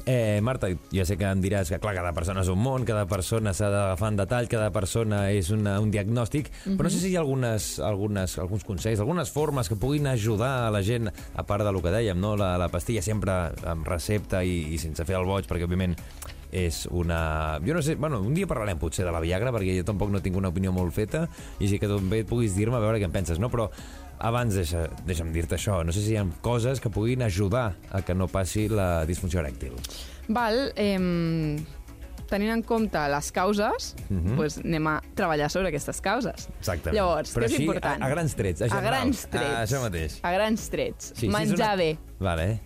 [0.07, 3.07] Eh, Marta, ja sé que em diràs que, clar, cada persona és un món, cada
[3.07, 7.09] persona s'ha d'agafar en detall, cada persona és una, un diagnòstic, però no sé si
[7.09, 11.43] hi ha algunes, algunes, alguns consells, algunes formes que puguin ajudar a la gent, a
[11.43, 12.35] part del que dèiem, no?
[12.39, 15.95] la, la pastilla sempre amb recepta i, i sense fer el boig, perquè, òbviament,
[16.55, 17.59] és una...
[17.65, 20.21] Jo no sé, bueno, un dia parlarem potser de la Viagra, perquè jo tampoc no
[20.23, 21.25] tinc una opinió molt feta,
[21.59, 23.51] i sí que també et puguis dir-me a veure què en penses, no?
[23.53, 23.69] Però
[24.23, 28.01] abans deixa, deixa'm dir-te això, no sé si hi ha coses que puguin ajudar a
[28.05, 29.75] que no passi la disfunció erèctil.
[30.31, 30.97] Val, eh,
[32.29, 34.35] tenint en compte les causes, Mhm.
[34.37, 36.47] doncs anem a treballar sobre aquestes causes.
[36.59, 36.95] Exactament.
[36.97, 38.01] Llavors, Però què és així, important?
[38.01, 39.45] A, a grans trets, a, A grans trets.
[39.55, 40.19] Ah, això mateix.
[40.23, 41.13] A grans trets.
[41.15, 42.61] Sí, Menjar una- bé, Vale.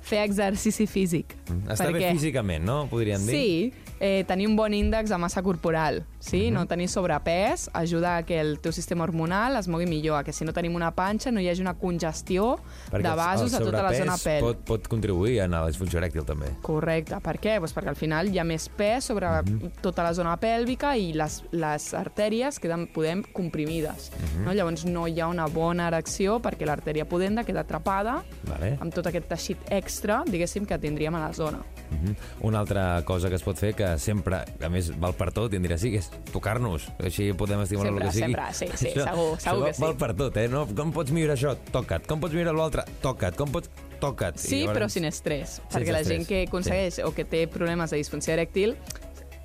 [0.00, 1.34] fer exercici físic.
[1.66, 2.86] Està bé Perquè- físicament, no?
[2.90, 3.30] Podríem dir.
[3.30, 6.46] Sí, eh, tenir un bon índex de massa corporal, sí?
[6.50, 6.54] Mhm.
[6.54, 10.32] no tenir sobrepès, ajuda a que el teu sistema hormonal es mogui millor, a que
[10.32, 12.58] si no tenim una panxa no hi hagi una congestió
[12.90, 14.40] Perquè de vasos a tota la zona pèl.
[14.40, 16.46] Pot, pot contribuir a la disfunció erèctil, també.
[16.62, 17.16] Correcte.
[17.20, 17.58] Per què?
[17.60, 19.72] Pues perquè al final hi ha més pes sobre Mhm.
[19.82, 24.10] tota la zona pèlvica i les, les artèries queden, podem, comprimides.
[24.14, 24.44] Mhm.
[24.44, 24.52] no?
[24.52, 28.76] Llavors no hi ha una bona erecció perquè l'artèria pudenda queda atrapada Vale.
[28.80, 31.58] amb tot aquest teixit extra, diguéssim, que tindríem a la zona.
[31.90, 32.14] Mhm.
[32.42, 35.56] Una altra cosa que es pot fer, que sempre, a més, val per tot, i
[35.56, 36.88] em dirà, sí, que és tocar-nos.
[36.98, 38.34] Així podem estimular Sempre, el que sigui.
[38.34, 39.82] sempre, sí, sí, Això- segur, això segur val, que sí.
[39.82, 40.48] Val per tot, eh?
[40.48, 40.66] No?
[40.74, 41.56] Com pots millorar això?
[41.72, 42.06] Toca't.
[42.06, 42.84] Com pots millorar l'altre?
[43.02, 43.36] Toca't.
[43.36, 43.70] Com pots...
[44.00, 44.36] Toca't.
[44.38, 47.90] Sí, llavors- però sin estrès, Sense perquè la gent que aconsegueix o que té problemes
[47.90, 48.76] de disfunció erèctil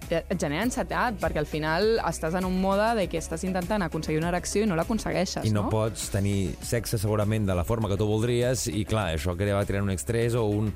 [0.09, 4.31] genera ansietat, perquè al final estàs en un mode de que estàs intentant aconseguir una
[4.31, 5.73] erecció i no l'aconsegueixes, I no, no?
[5.73, 9.87] pots tenir sexe segurament de la forma que tu voldries i clar, això acaba creant
[9.87, 10.71] un estrès o un...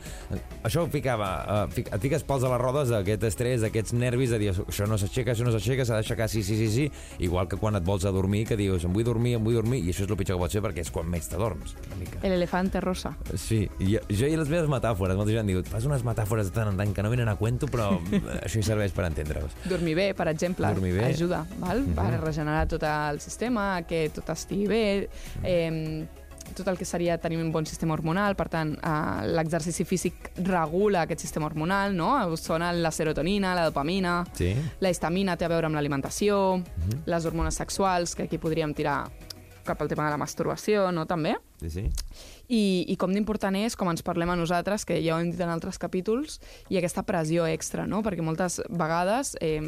[0.64, 4.42] Això ficava, uh, fic, et fiques pals a les rodes d'aquest estrès, d'aquests nervis de
[4.42, 6.88] dir això no s'aixeca, això no s'aixeca, s'ha d'aixecar, sí, sí, sí, sí,
[7.24, 9.82] igual que quan et vols a dormir que dius em vull dormir, em vull dormir
[9.84, 11.76] i això és el pitjor que pots fer perquè és quan més t'adorms.
[12.22, 13.14] El elefante rosa.
[13.40, 16.56] Sí, i jo, jo i les meves metàfores, molta gent diu, fas unes metàfores de
[16.56, 19.56] tant en tant que no venen a cuento, però eh, això hi serveix per entendre-les.
[19.70, 21.06] Dormir bé, per exemple, Dormir bé.
[21.14, 21.82] ajuda, val?
[21.82, 21.96] Mhm.
[21.96, 25.10] per regenerar tot el sistema, que tot estigui bé,
[25.44, 26.06] eh,
[26.54, 31.02] tot el que seria tenir un bon sistema hormonal, per tant, eh, l'exercici físic regula
[31.08, 32.36] aquest sistema hormonal, no?
[32.38, 34.54] Sona la serotonina, la dopamina, Sí?
[34.82, 37.04] la histamina té a veure amb l'alimentació, Mhm.
[37.06, 39.10] les hormones sexuals, que aquí podríem tirar
[39.64, 41.06] cap al tema de la masturbació, no?
[41.06, 41.38] També.
[41.62, 41.90] Sí, sí.
[42.50, 45.40] I, i com d'important és, com ens parlem a nosaltres, que ja ho hem dit
[45.42, 48.02] en altres capítols, i aquesta pressió extra, no?
[48.04, 49.62] Perquè moltes vegades, eh,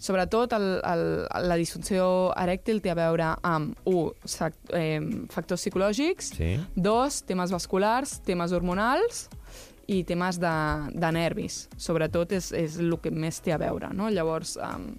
[0.00, 1.02] sobretot el, el,
[1.50, 5.00] la disfunció erèctil té a veure amb, un, sac, eh,
[5.34, 6.54] factors psicològics, Sí.
[6.76, 9.26] dos, temes vasculars, temes hormonals
[9.90, 10.54] i temes de,
[10.94, 11.64] de nervis.
[11.76, 14.08] Sobretot és, és el que més té a veure, no?
[14.08, 14.92] Llavors, um,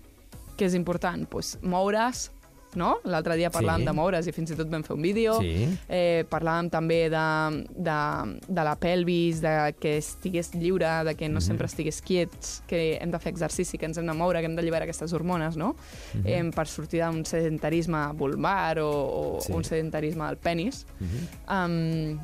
[0.60, 1.23] què és important?
[1.32, 2.27] Pues, moure's,
[2.75, 2.97] no?
[3.03, 3.86] L'altre dia parlàvem Sí.
[3.86, 5.39] de moure's i fins i tot vam fer un vídeo.
[5.41, 5.67] Sí.
[5.89, 7.97] Eh, parlàvem també de, de,
[8.47, 11.41] de la pelvis, de que estigués lliure, de que no Mhm.
[11.41, 14.55] sempre estigués quiets, que hem de fer exercici, que ens hem de moure, que hem
[14.55, 15.75] d'alliberar aquestes hormones, no?
[16.13, 16.27] Mhm.
[16.27, 18.89] eh, per sortir d'un sedentarisme vulvar o,
[19.38, 19.51] o Sí.
[19.53, 20.86] un sedentarisme al penis.
[20.99, 22.15] Mhm.
[22.15, 22.19] Um,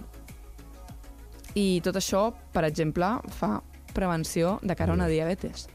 [1.55, 5.67] I tot això, per exemple, fa prevenció de cara a una diabetes.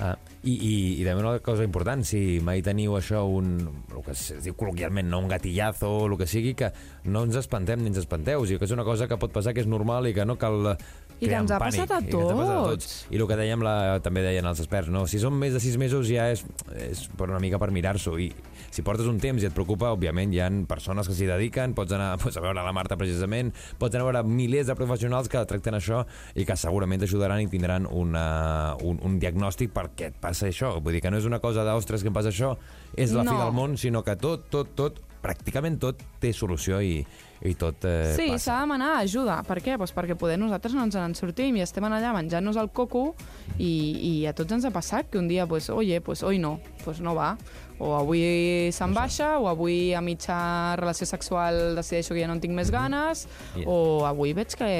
[0.00, 3.56] Ah, i, i, I també una cosa important, si mai teniu això, un,
[3.90, 6.70] el que es diu col·loquialment, no un gatillazo o el que sigui, que
[7.10, 8.44] no ens espantem ni ens espanteu.
[8.44, 10.38] O sigui, que és una cosa que pot passar que és normal i que no
[10.38, 10.76] cal
[11.20, 12.92] I que ens ha pànic, passat a i que passat a tots.
[13.10, 15.06] I el que dèiem, la, també deien els experts, no?
[15.10, 16.44] si són més de sis mesos ja és,
[16.78, 18.14] és per una mica per mirar-s'ho.
[18.22, 18.28] I
[18.70, 21.96] si portes un temps i et preocupa, òbviament hi ha persones que s'hi dediquen, pots
[21.96, 23.50] anar pots a veure la Marta precisament,
[23.80, 26.04] pots anar a veure milers de professionals que tracten això
[26.38, 30.76] i que segurament t'ajudaran i tindran una, un, un diagnòstic per què et passa això.
[30.78, 32.54] Vull dir que no és una cosa d'ostres que em passa això,
[32.94, 33.42] és la fi No.
[33.42, 37.00] del món, sinó que tot, tot, tot, pràcticament tot té solució i,
[37.42, 38.38] i tot eh, Sí, passa.
[38.44, 39.40] s'ha de demanar ajuda.
[39.46, 39.76] Per què?
[39.78, 43.14] Pues perquè poder nosaltres no ens en sortim i estem allà menjant-nos el coco
[43.58, 43.70] i,
[44.10, 47.00] i a tots ens ha passat que un dia, pues, oye, pues hoy no, pues
[47.00, 47.36] no va.
[47.78, 52.40] O avui se'n baixa, o avui a mitja relació sexual decideixo que ja no en
[52.42, 54.70] tinc més ganes, I- o avui veig que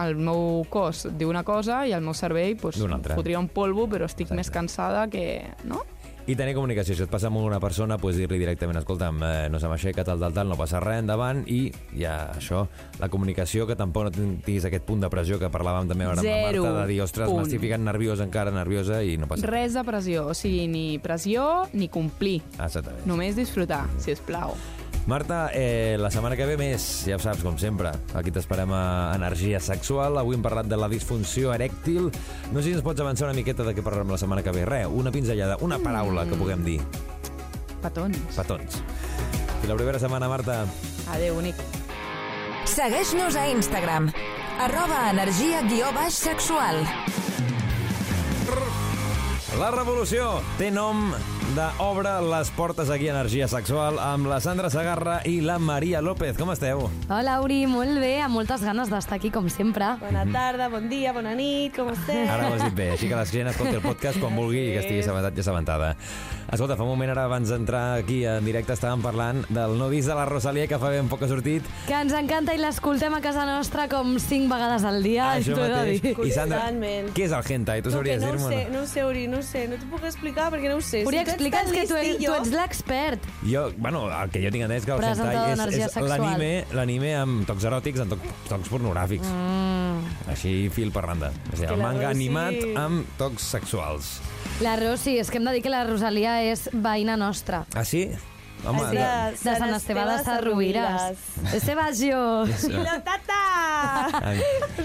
[0.00, 2.80] el meu cos diu una cosa i el meu cervell pues,
[3.14, 4.38] fotria un polvo, però estic Exacte.
[4.40, 5.26] més cansada que...
[5.68, 5.82] No?
[6.24, 6.94] I tenir comunicació.
[6.94, 10.20] Si et passa amb una persona, pues dir-li directament, escolta'm, eh, no se m'aixeca, tal,
[10.22, 12.68] tal, tal, no passa res, endavant, i ja això,
[13.00, 16.22] la comunicació, que tampoc no tinguis aquest punt de pressió que parlàvem també ara amb
[16.22, 17.42] la Zero Marta, de dir, ostres, punt.
[17.42, 21.66] m'estic ficant nerviós encara, nerviosa, i no passa Res de pressió, o sigui, ni pressió
[21.72, 22.40] ni complir.
[22.52, 22.70] res.
[22.70, 23.04] Exactament.
[23.04, 24.54] Només disfrutar, si us plau.
[25.06, 27.90] Marta, eh, la setmana que ve més, ja ho saps, com sempre.
[28.14, 30.14] Aquí t'esperem a Energia Sexual.
[30.20, 32.06] Avui hem parlat de la disfunció erèctil.
[32.52, 34.62] No sé si ens pots avançar una miqueta de què parlarem la setmana que ve.
[34.68, 36.78] Re, una pinzellada, una paraula que puguem dir.
[37.82, 38.22] Petons.
[38.36, 38.78] Petons.
[39.58, 40.62] Fins la primera setmana, Marta.
[41.10, 41.58] Adéu, bonic.
[42.70, 44.12] Segueix-nos a Instagram.
[44.62, 46.84] Arroba energia guió baix sexual.
[49.58, 51.10] La revolució té nom
[51.52, 56.36] d'Obre les portes aquí a Energia Sexual amb la Sandra Sagarra i la Maria López.
[56.38, 56.86] Com esteu?
[57.12, 59.90] Hola, Uri, molt bé, amb moltes ganes d'estar aquí, com sempre.
[60.00, 62.22] Bona tarda, bon dia, bona nit, com esteu?
[62.24, 64.70] Ara ho has dit bé, així que la gent escolti el podcast quan vulgui i
[64.72, 65.90] que estigui assabentat i assabentada.
[66.52, 70.08] Escolta, fa un moment ara abans d'entrar aquí en directe estàvem parlant del nou disc
[70.08, 71.68] de la Rosalia que fa ben poc ha sortit.
[71.88, 75.68] Que ens encanta i l'escoltem a casa nostra com cinc vegades al dia, Això de
[75.68, 76.02] mateix.
[76.02, 76.16] dir.
[76.28, 76.64] I Sandra,
[77.12, 77.82] què és el hentai?
[77.84, 78.48] Tu No, sabries no ho dir-me?
[78.56, 79.66] sé, no ho sé, Uri, no ho sé.
[79.68, 81.04] No t'ho puc explicar perquè no ho sé.
[81.08, 83.26] Uri, ets explica'ns que tu, ets, tu ets l'expert.
[83.44, 86.08] Jo, bueno, el que jo tinc entès que el Presentador hentai és, és sexual.
[86.20, 89.26] l'anime l'anime amb tocs eròtics, amb tocs, tocs pornogràfics.
[89.26, 90.30] Mm.
[90.32, 91.32] Així, fil per randa.
[91.52, 94.20] És a dir, Que el la manga Rosi- animat amb tocs sexuals.
[94.62, 97.64] La Rosi, és que hem de dir que la Rosalia és veïna nostra.
[97.74, 98.10] Ah, sí?
[98.64, 101.18] Home, És de- De Sant Esteve de Sarrovires.
[101.64, 102.44] Sebasio.
[102.46, 104.08] Pilotata!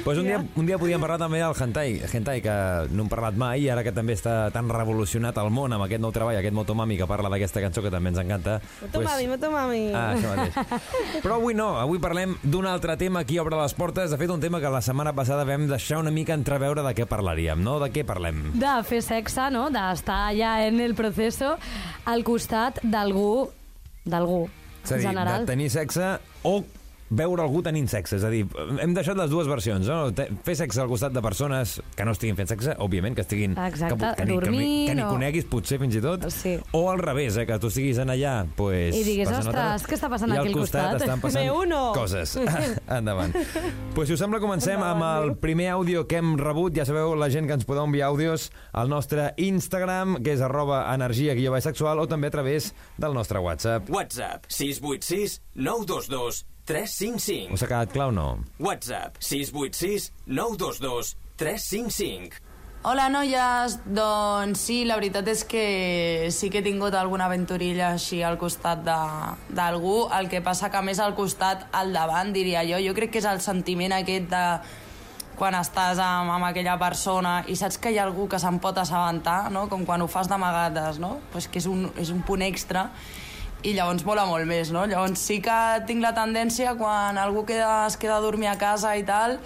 [0.04, 2.54] Pues un dia, un dia podíem parlar també del hentai, hentai que
[2.92, 6.02] no hem parlat mai i ara que també està tan revolucionat el món amb aquest
[6.02, 8.58] nou treball, aquest Motomami que parla d'aquesta cançó que també ens encanta.
[8.82, 9.82] Motomami, motomami.
[9.94, 11.22] Ah, això mateix.
[11.24, 14.10] Però avui no, avui parlem d'un altre tema que obre les portes.
[14.12, 17.06] De fet, un tema que la setmana passada vam deixar una mica entreveure de què
[17.06, 17.78] parlaríem, no?
[17.84, 18.52] De què parlem?
[18.58, 19.68] De fer sexe, no?
[19.70, 21.58] D'estar allà en el proceso
[22.06, 23.50] al costat d'algú,
[24.08, 24.50] d'algú,
[24.84, 25.46] És a dir, general.
[25.46, 26.64] de tenir sexe o
[27.10, 28.18] veure algú tenint sexe.
[28.18, 28.46] És a dir,
[28.82, 30.12] hem deixat les dues versions, no?
[30.44, 33.56] Fer sexe al costat de persones que no estiguin fent sexe, òbviament, que estiguin...
[33.58, 36.28] Exacte, que, que, ni- que, ni- dormint que ni o- coneguis, potser, fins i tot.
[36.34, 36.58] Sí.
[36.74, 39.96] O al revés, eh, que tu estiguis en allà, pues, I diguis, "Ostres, altra- què
[40.00, 40.92] està passant aquí al al costat?
[40.92, 41.92] costat?" estan passant Me uno.
[41.96, 42.36] coses.
[43.00, 43.34] Endavant.
[43.96, 45.40] pues, si us sembla, comencem amb Endavant, el meu.
[45.40, 46.76] primer àudio que hem rebut.
[46.78, 50.84] Ja sabeu, la gent que ens podeu enviar àudios al nostre Instagram, que és arroba
[50.94, 53.90] energia guió sexual, o també a través del nostre WhatsApp.
[53.90, 57.54] WhatsApp 686 922 355.
[57.56, 58.28] Us ha quedat clar o no?
[58.60, 62.42] WhatsApp 686 922 355.
[62.88, 63.80] Hola, noies.
[63.88, 65.64] Doncs sí, la veritat és que
[66.32, 70.08] sí que he tingut alguna aventurilla així al costat de- d'algú.
[70.20, 72.78] El que passa que més al costat, al davant, diria jo.
[72.84, 74.44] Jo crec que és el sentiment aquest de
[75.38, 78.78] quan estàs amb, amb aquella persona i saps que hi ha algú que se'n pot
[78.78, 79.68] assabentar, no?
[79.70, 81.20] com quan ho fas d'amagades, no?
[81.32, 82.88] pues que és un, és un punt extra
[83.68, 84.86] i llavors mola molt més, no?
[84.88, 85.56] Llavors sí que
[85.88, 89.38] tinc la tendència, quan algú queda, es queda a dormir a casa i tal,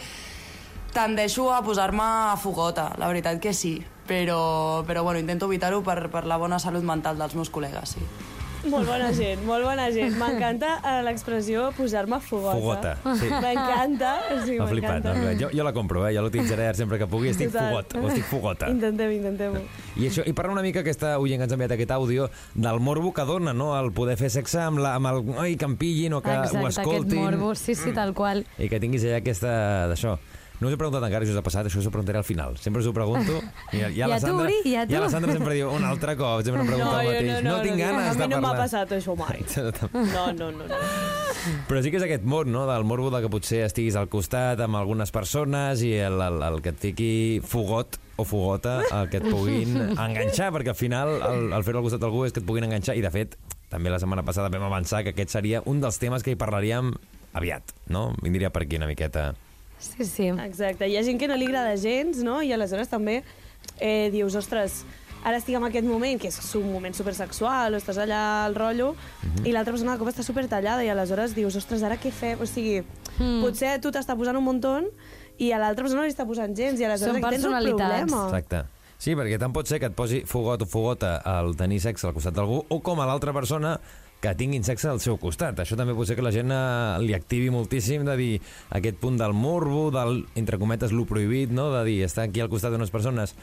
[0.94, 3.80] tendeixo a posar-me a fogota, la veritat que sí.
[4.12, 8.31] Però, però bueno, intento evitar-ho per, per la bona salut mental dels meus col·legues, sí.
[8.70, 10.14] Molt bona gent, molt bona gent.
[10.20, 12.92] M'encanta eh, l'expressió posar-me fogota.
[13.02, 13.30] Fogota, sí.
[13.42, 14.12] M'encanta,
[14.46, 15.00] sí, M'ha flipat.
[15.02, 15.14] m'encanta.
[15.18, 15.32] No?
[15.40, 16.12] Jo, jo la compro, eh?
[16.14, 17.32] jo l'utilitzaré sempre que pugui.
[17.34, 17.72] Estic Total.
[17.74, 18.70] fogot, o estic fogota.
[18.70, 19.64] Intentem, intentem-ho.
[19.98, 22.80] I, això, I parla una mica aquesta oient que ens ha enviat aquest àudio del
[22.80, 25.24] morbo que dona, no?, el poder fer sexe amb, la, amb el...
[25.42, 27.24] Ai, que em pillin o que ho Exacte, aquest escoltin.
[27.24, 28.46] morbo, sí, sí, tal qual.
[28.62, 29.56] I que tinguis allà aquesta...
[29.90, 30.20] d'això.
[30.62, 32.54] No us he preguntat encara si us ha passat, això us ho preguntaré al final.
[32.62, 33.40] Sempre us ho pregunto.
[33.74, 35.14] I, ja, I a la tu, Sandra, Uri, i a I la tu.
[35.16, 37.32] Sandra sempre diu un altre cop, sempre em pregunta el mateix.
[37.48, 38.68] no, tinc no, ganes a de mi no m'ha parlar.
[38.68, 39.42] passat això mai.
[40.14, 40.68] No, no, no.
[40.70, 40.80] no.
[41.68, 44.62] Però sí que és aquest món, no?, del morbo de que potser estiguis al costat
[44.62, 49.18] amb algunes persones i el, el, el que et fiqui fogot o fogota, el que
[49.24, 49.74] et puguin
[50.06, 52.94] enganxar, perquè al final el, el fer-ho al costat d'algú és que et puguin enganxar,
[52.94, 53.34] i de fet,
[53.74, 56.94] també la setmana passada vam avançar que aquest seria un dels temes que hi parlaríem
[57.34, 58.12] aviat, no?
[58.22, 59.32] Vindria per aquí una miqueta.
[59.82, 60.28] Sí, sí.
[60.30, 60.88] Exacte.
[60.88, 62.40] Hi ha gent que no li agrada gens, no?
[62.46, 63.24] I aleshores també
[63.82, 64.84] eh, dius, ostres,
[65.26, 68.96] ara estic en aquest moment, que és un moment supersexual, o estàs allà al rotllo,
[69.24, 69.46] Mhm.
[69.46, 72.40] i l'altra persona de cop està supertallada, i aleshores dius, ostres, ara què fem?
[72.42, 72.84] O sigui,
[73.20, 73.42] Mm.
[73.44, 74.82] potser tu t'està posant un muntó
[75.38, 77.52] i a l'altra persona no li està posant gens, i aleshores Són aquí tens un
[77.78, 78.26] problema.
[78.26, 78.64] Exacte.
[78.98, 82.14] Sí, perquè tant pot ser que et posi fogot o fogota al tenir sexe al
[82.14, 83.80] costat d'algú o com a l'altra persona
[84.22, 85.60] que tinguin sexe al seu costat.
[85.64, 88.32] Això també pot ser que la gent eh, li activi moltíssim de dir
[88.78, 91.72] aquest punt del morbo, del, entre cometes, lo prohibit, no?
[91.74, 93.36] de dir, estar aquí al costat d'unes persones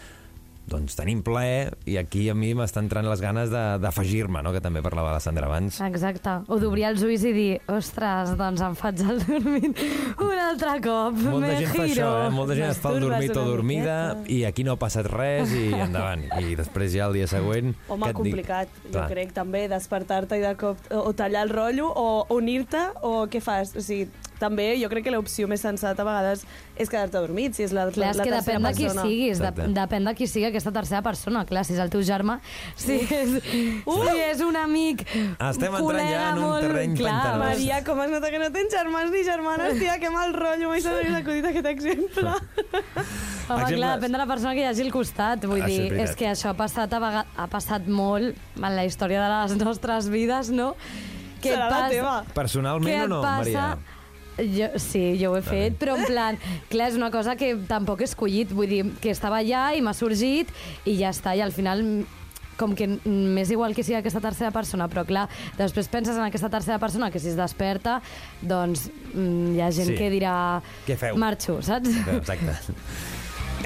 [0.69, 4.53] doncs tenim plaer i aquí a mi m'estan entrant les ganes de- d'afegir-me, no?
[4.53, 5.81] que també parlava la Sandra abans.
[5.81, 6.35] Exacte.
[6.49, 9.81] O d'obrir els ulls i dir, ostres, doncs em faig el dormit
[10.21, 11.17] un altre cop.
[11.19, 12.07] Molta me gent fa giro.
[12.07, 12.31] això, eh?
[12.37, 14.33] Molta gent es fa el dormit o dormida miqueta.
[14.37, 16.25] i aquí no ha passat res i endavant.
[16.39, 17.75] I després ja el dia següent...
[17.89, 19.09] Home, que et dic- complicat, jo Clar.
[19.11, 23.75] crec, també, despertar-te i de cop o tallar el rotllo o unir-te o què fas?
[23.77, 24.09] O sigui,
[24.39, 26.45] també jo crec que l'opció més sensata a vegades
[26.77, 29.03] és quedar-te dormit, si és la, Clar, és la que tercera depèn de qui persona.
[29.03, 31.45] siguis, de, depèn de qui sigui aquesta tercera persona.
[31.45, 32.39] Clar, si és el teu germà,
[32.77, 33.35] si és,
[33.87, 34.03] Uh!
[34.09, 35.03] si és un amic,
[35.39, 37.45] Estem entrant ja en un molt, terreny clar, pantanós.
[37.49, 40.81] Maria, com es nota que no tens germans ni germanes, tia, que mal rotllo, mai
[40.81, 42.29] se m'havia acudit aquest exemple.
[43.49, 43.79] Home, Exemples.
[43.81, 45.45] clar, depèn de la persona que hi hagi al costat.
[45.49, 46.09] Vull Això és dir, veritat.
[46.11, 49.57] és que això ha passat, a vegades, ha passat molt en la història de les
[49.65, 50.75] nostres vides, no?
[51.41, 52.17] Que Serà et la passa- teva.
[52.35, 53.39] Personalment Què o no, passa?
[53.39, 53.98] Maria?
[54.39, 56.39] Jo, sí, jo ho he fet, però en plan,
[56.71, 59.95] clar, és una cosa que tampoc he escollit, vull dir, que estava allà i m'ha
[59.99, 60.53] sorgit
[60.87, 61.83] i ja està, i al final
[62.59, 65.29] com que m'és igual que sigui aquesta tercera persona, però clar,
[65.59, 68.01] després penses en aquesta tercera persona que si es desperta,
[68.43, 69.97] doncs mm, hi ha gent Sí.
[70.01, 70.33] que dirà...
[70.87, 71.17] Què feu?
[71.23, 71.95] Marxo, saps?
[72.17, 72.57] Exacte.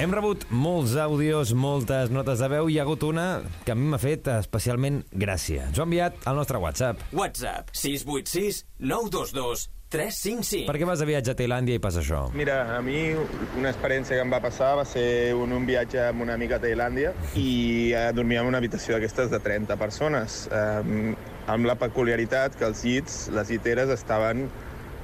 [0.00, 2.68] Hem rebut molts àudios, moltes notes de veu.
[2.72, 5.66] Hi ha hagut una que a mi m'ha fet especialment gràcia.
[5.68, 7.00] Ens ho ha enviat al nostre WhatsApp.
[7.12, 10.66] WhatsApp 686 922 355.
[10.70, 12.24] Per què vas de viatge a Tailàndia i passa això?
[12.36, 13.12] Mira, a mi
[13.60, 15.04] una experiència que em va passar va ser
[15.36, 19.30] un, un viatge amb una amiga a Tailàndia i eh, dormia en una habitació d'aquestes
[19.32, 21.14] de 30 persones, eh,
[21.52, 24.46] amb la peculiaritat que els llits, les lliteres estaven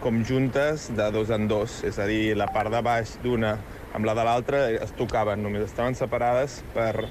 [0.03, 3.57] com juntes de dos en dos, és a dir, la part de baix d'una
[3.97, 7.09] amb la de l'altra es tocaven, només estaven separades per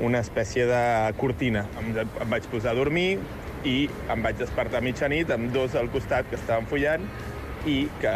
[0.00, 0.82] una espècie de
[1.20, 1.66] cortina.
[1.78, 3.18] Em, em vaig posar a dormir
[3.68, 3.76] i
[4.12, 7.06] em vaig despertar a mitjanit amb dos al costat que estaven follant
[7.70, 8.14] i que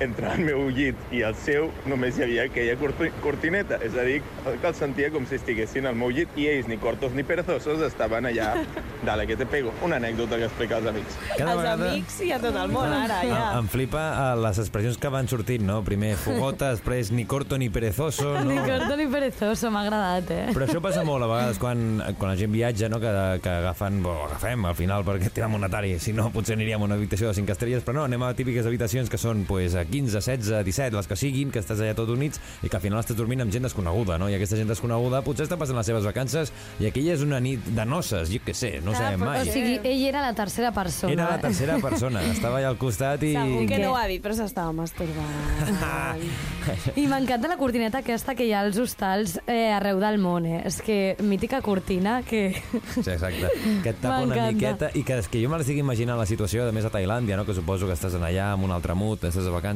[0.00, 3.78] entre el meu llit i el seu només hi havia aquella corti- cortineta.
[3.84, 6.76] És a dir, que els sentia com si estiguessin al meu llit i ells, ni
[6.82, 8.52] cortos ni perezosos, estaven allà.
[9.06, 9.72] Dale, que te pego.
[9.86, 11.16] Una anècdota que explica als amics.
[11.36, 13.40] Cada Els vegada- amics i a tot el món, ara, ja.
[13.52, 15.80] Em, em flipa eh, les expressions que van sortint, no?
[15.86, 18.44] Primer fogota, després ni corto ni perezoso, no?
[18.50, 20.42] Ni corto ni perezoso, m'ha agradat, eh?
[20.56, 21.86] Però això passa molt a vegades quan,
[22.18, 22.98] quan la gent viatja, no?
[23.00, 23.10] que,
[23.44, 26.96] que agafen, bo, agafem al final perquè té monetari, si no potser aniríem a una
[26.98, 30.64] habitació de 5 estrelles, però no, anem a típiques habitacions que són pues, 15, 16,
[30.64, 33.44] 17, les que siguin, que estàs allà tot units i que al final estàs dormint
[33.44, 34.30] amb gent desconeguda, no?
[34.30, 37.64] I aquesta gent desconeguda potser està passant les seves vacances i aquella és una nit
[37.76, 39.44] de noces, jo què sé, no ho sabem O mai.
[39.50, 41.12] sigui, ell era la tercera persona.
[41.12, 41.44] Era la eh?
[41.46, 43.32] tercera persona, estava allà al costat i...
[43.36, 46.26] Segur que no ho ha dit, però s'estava masturbant.
[47.00, 50.62] I m'encanta la cortineta aquesta que hi ha als hostals eh, arreu del món, eh?
[50.66, 52.48] És que mítica cortina que...
[52.96, 53.52] Sí, exacte.
[53.84, 56.66] Que et tapa una miqueta i que, és que jo me l'estic imaginant la situació,
[56.66, 57.46] a més a Tailàndia, no?
[57.46, 59.75] que suposo que estàs en allà amb un altre mood, estàs de vacances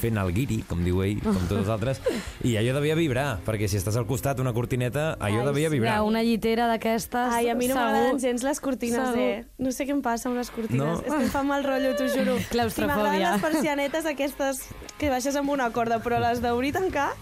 [0.00, 2.00] fent el guiri, com diu ell, com tots els altres,
[2.42, 6.00] i allò devia vibrar, perquè si estàs al costat una cortineta, allò Ai, devia vibrar.
[6.02, 9.20] Una llitera d'aquestes, Ai, a mi no m'agraden gens les cortines, Segur.
[9.20, 9.44] eh?
[9.58, 10.82] No sé què em passa amb les cortines.
[10.82, 10.98] No?
[11.00, 12.36] És que em fa mal rotllo, t'ho juro.
[12.50, 12.96] Claustrofòbia.
[12.96, 14.62] I m'agraden les persianetes aquestes
[14.98, 17.12] que baixes amb una corda, però les d'obrir tancar,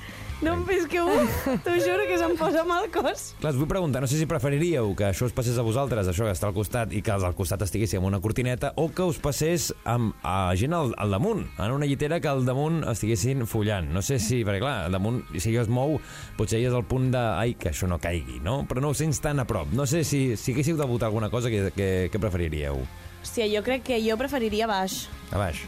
[0.42, 3.32] no em fes que uf, t'ho juro que se'm posa mal cos.
[3.40, 6.26] Clar, us vull preguntar, no sé si preferiríeu que això us passés a vosaltres, això
[6.26, 9.06] que està al costat, i que els al costat estiguéssiu amb una cortineta, o que
[9.06, 13.46] us passés amb a gent al, al damunt, en una llitera que al damunt estiguessin
[13.50, 13.92] follant.
[13.94, 15.98] No sé si, perquè clar, al damunt, si allò es mou,
[16.38, 18.62] potser hi és el punt de, ai, que això no caigui, no?
[18.68, 19.72] Però no ho sents tan a prop.
[19.72, 22.82] No sé si, si haguéssiu de votar alguna cosa, que, que, que preferiríeu?
[23.24, 25.06] Hòstia, jo crec que jo preferiria baix.
[25.32, 25.64] A baix.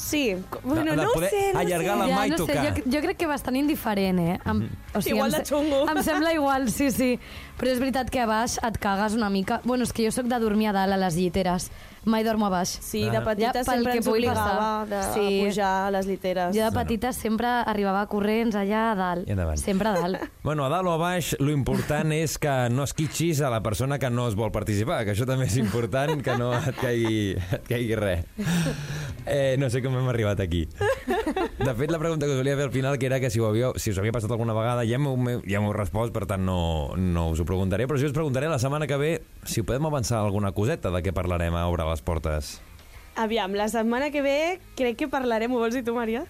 [0.00, 0.34] Sí,
[0.64, 2.06] bueno, de no ho poder sé, no allargar sé.
[2.08, 2.74] la mà i no sé, tocar.
[2.78, 4.38] jo, jo crec que bastant indiferent, eh?
[4.46, 5.82] Em, o sigui, Igual em de se- xungo.
[5.90, 7.18] Em sembla igual, sí, sí.
[7.60, 9.60] Però és veritat que a baix et cagues una mica...
[9.64, 11.70] Bueno, és que jo sóc de dormir a dalt a les lliteres.
[12.08, 12.70] Mai dormo a baix.
[12.80, 14.88] Sí, de petita Ja, sempre que ens obligava passar.
[14.88, 15.42] de Sí.
[15.44, 16.56] pujar a les lliteres.
[16.56, 19.28] Jo de petita sempre arribava corrents allà a dalt.
[19.28, 19.58] I endavant.
[19.60, 20.16] Sempre a dalt.
[20.42, 23.98] Bueno, a dalt o a baix, lo important és que no esquitxis a la persona
[23.98, 27.68] que no es vol participar, que això també és important, que no et caigui, et
[27.68, 28.24] caigui res.
[29.26, 30.66] Eh, no sé com hem arribat aquí.
[31.60, 33.46] De fet, la pregunta que us volia fer al final, que era que si, ho
[33.48, 37.28] havíeu, si us havia passat alguna vegada, ja m'heu ja respost, per tant no, no
[37.34, 39.12] us ho preguntaré, però jo us preguntaré la setmana que ve
[39.44, 42.58] si podem avançar alguna coseta de què parlarem a Obre les Portes.
[43.20, 44.38] Aviam, la setmana que ve
[44.78, 46.24] crec que parlarem, ho vols dir tu, Maria?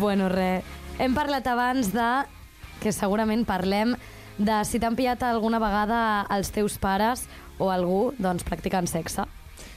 [0.00, 0.64] Bueno, res.
[0.98, 2.10] Hem parlat abans de...
[2.80, 3.94] que segurament parlem
[4.36, 7.24] de si t'han pillat alguna vegada els teus pares
[7.58, 9.24] o algú, doncs, practicant sexe.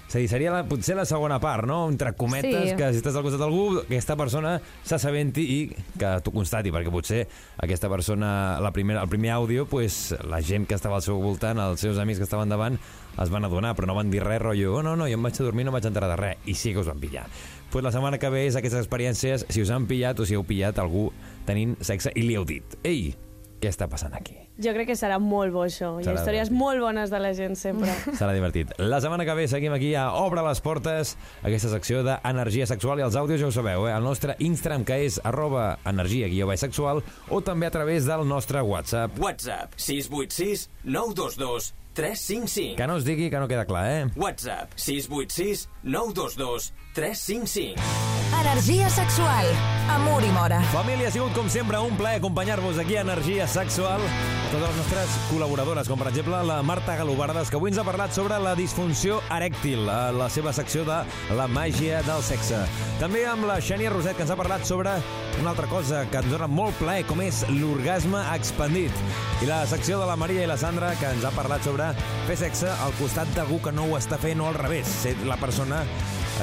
[0.10, 1.84] És a dir, seria la, potser la segona part, no?
[1.88, 2.76] Entre cometes, Sí.
[2.76, 7.28] que si estàs al costat d'algú, aquesta persona s'assabenti i que t'ho constati, perquè potser
[7.62, 11.60] aquesta persona, la primera, el primer àudio, pues, la gent que estava al seu voltant,
[11.62, 12.80] els seus amics que estaven davant,
[13.22, 15.40] es van adonar, però no van dir res, rotllo, oh, no, no, jo em vaig
[15.40, 17.28] a dormir, no vaig enterar de res, i sí que us van pillar.
[17.70, 20.42] Pues la setmana que ve és aquestes experiències, si us han pillat o si heu
[20.44, 21.12] pillat algú
[21.46, 23.14] tenint sexe i li heu dit, ei,
[23.62, 24.49] què està passant aquí?
[24.60, 25.94] Jo crec que serà molt bo, això.
[26.00, 27.94] Hi ha Serà històries molt bones de la gent, sempre.
[28.20, 28.74] Serà divertit.
[28.82, 31.16] La setmana que ve seguim aquí a Obre les Portes,
[31.48, 33.96] aquesta secció d'energia sexual i els àudios ja ho sabeu, eh?
[33.96, 38.28] El nostre Instagram, que és arroba energia guió baix sexual, o també a través del
[38.28, 39.16] nostre WhatsApp.
[39.20, 42.76] WhatsApp 686 922 355.
[42.76, 44.08] Que no es digui que no queda clar, eh?
[44.16, 48.19] WhatsApp 686 922 355.
[48.30, 49.46] Energia sexual.
[49.90, 50.60] Amor i mora.
[50.70, 54.04] Família, ha sigut com sempre un plaer acompanyar-vos aquí a Energia Sexual.
[54.52, 58.14] Totes les nostres col·laboradores, com per exemple la Marta Galobardes, que avui ens ha parlat
[58.14, 61.00] sobre la disfunció erèctil, a la seva secció de
[61.38, 62.62] la màgia del sexe.
[63.02, 64.94] També amb la Xènia Roset, que ens ha parlat sobre
[65.42, 69.04] una altra cosa que ens dona molt plaer, com és l'orgasme expandit.
[69.42, 71.92] I la secció de la Maria i la Sandra, que ens ha parlat sobre
[72.30, 75.38] fer sexe al costat d'algú que no ho està fent o al revés, ser la
[75.42, 75.82] persona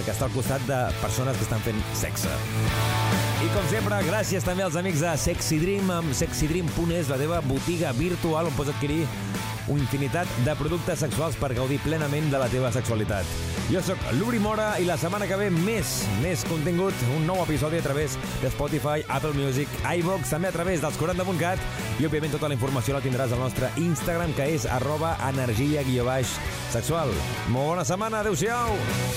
[0.04, 2.32] que està al costat de persones que estan fent sexe.
[3.44, 7.92] I com sempre, gràcies també als amics de Sexy Dream amb sexydream.es, la teva botiga
[7.96, 9.04] virtual on pots adquirir
[9.74, 13.26] infinitat de productes sexuals per gaudir plenament de la teva sexualitat.
[13.66, 17.80] Jo sóc l'Uri Mora i la setmana que ve més, més contingut, un nou episodi
[17.80, 22.50] a través de Spotify, Apple Music, iVox, també a través dels 40.cat i òbviament tota
[22.50, 26.36] la informació la tindràs al nostre Instagram que és arroba energia baix
[26.70, 27.10] sexual.
[27.48, 28.76] Molt bona setmana, adeu-siau!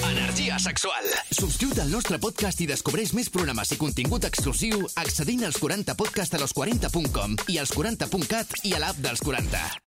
[0.10, 1.12] Energia sexual.
[1.30, 6.42] Subscriu't al nostre podcast i descobreix més programes i contingut exclusiu accedint als 40podcast a
[6.46, 9.88] los40.com i als 40.cat i a l'app dels 40.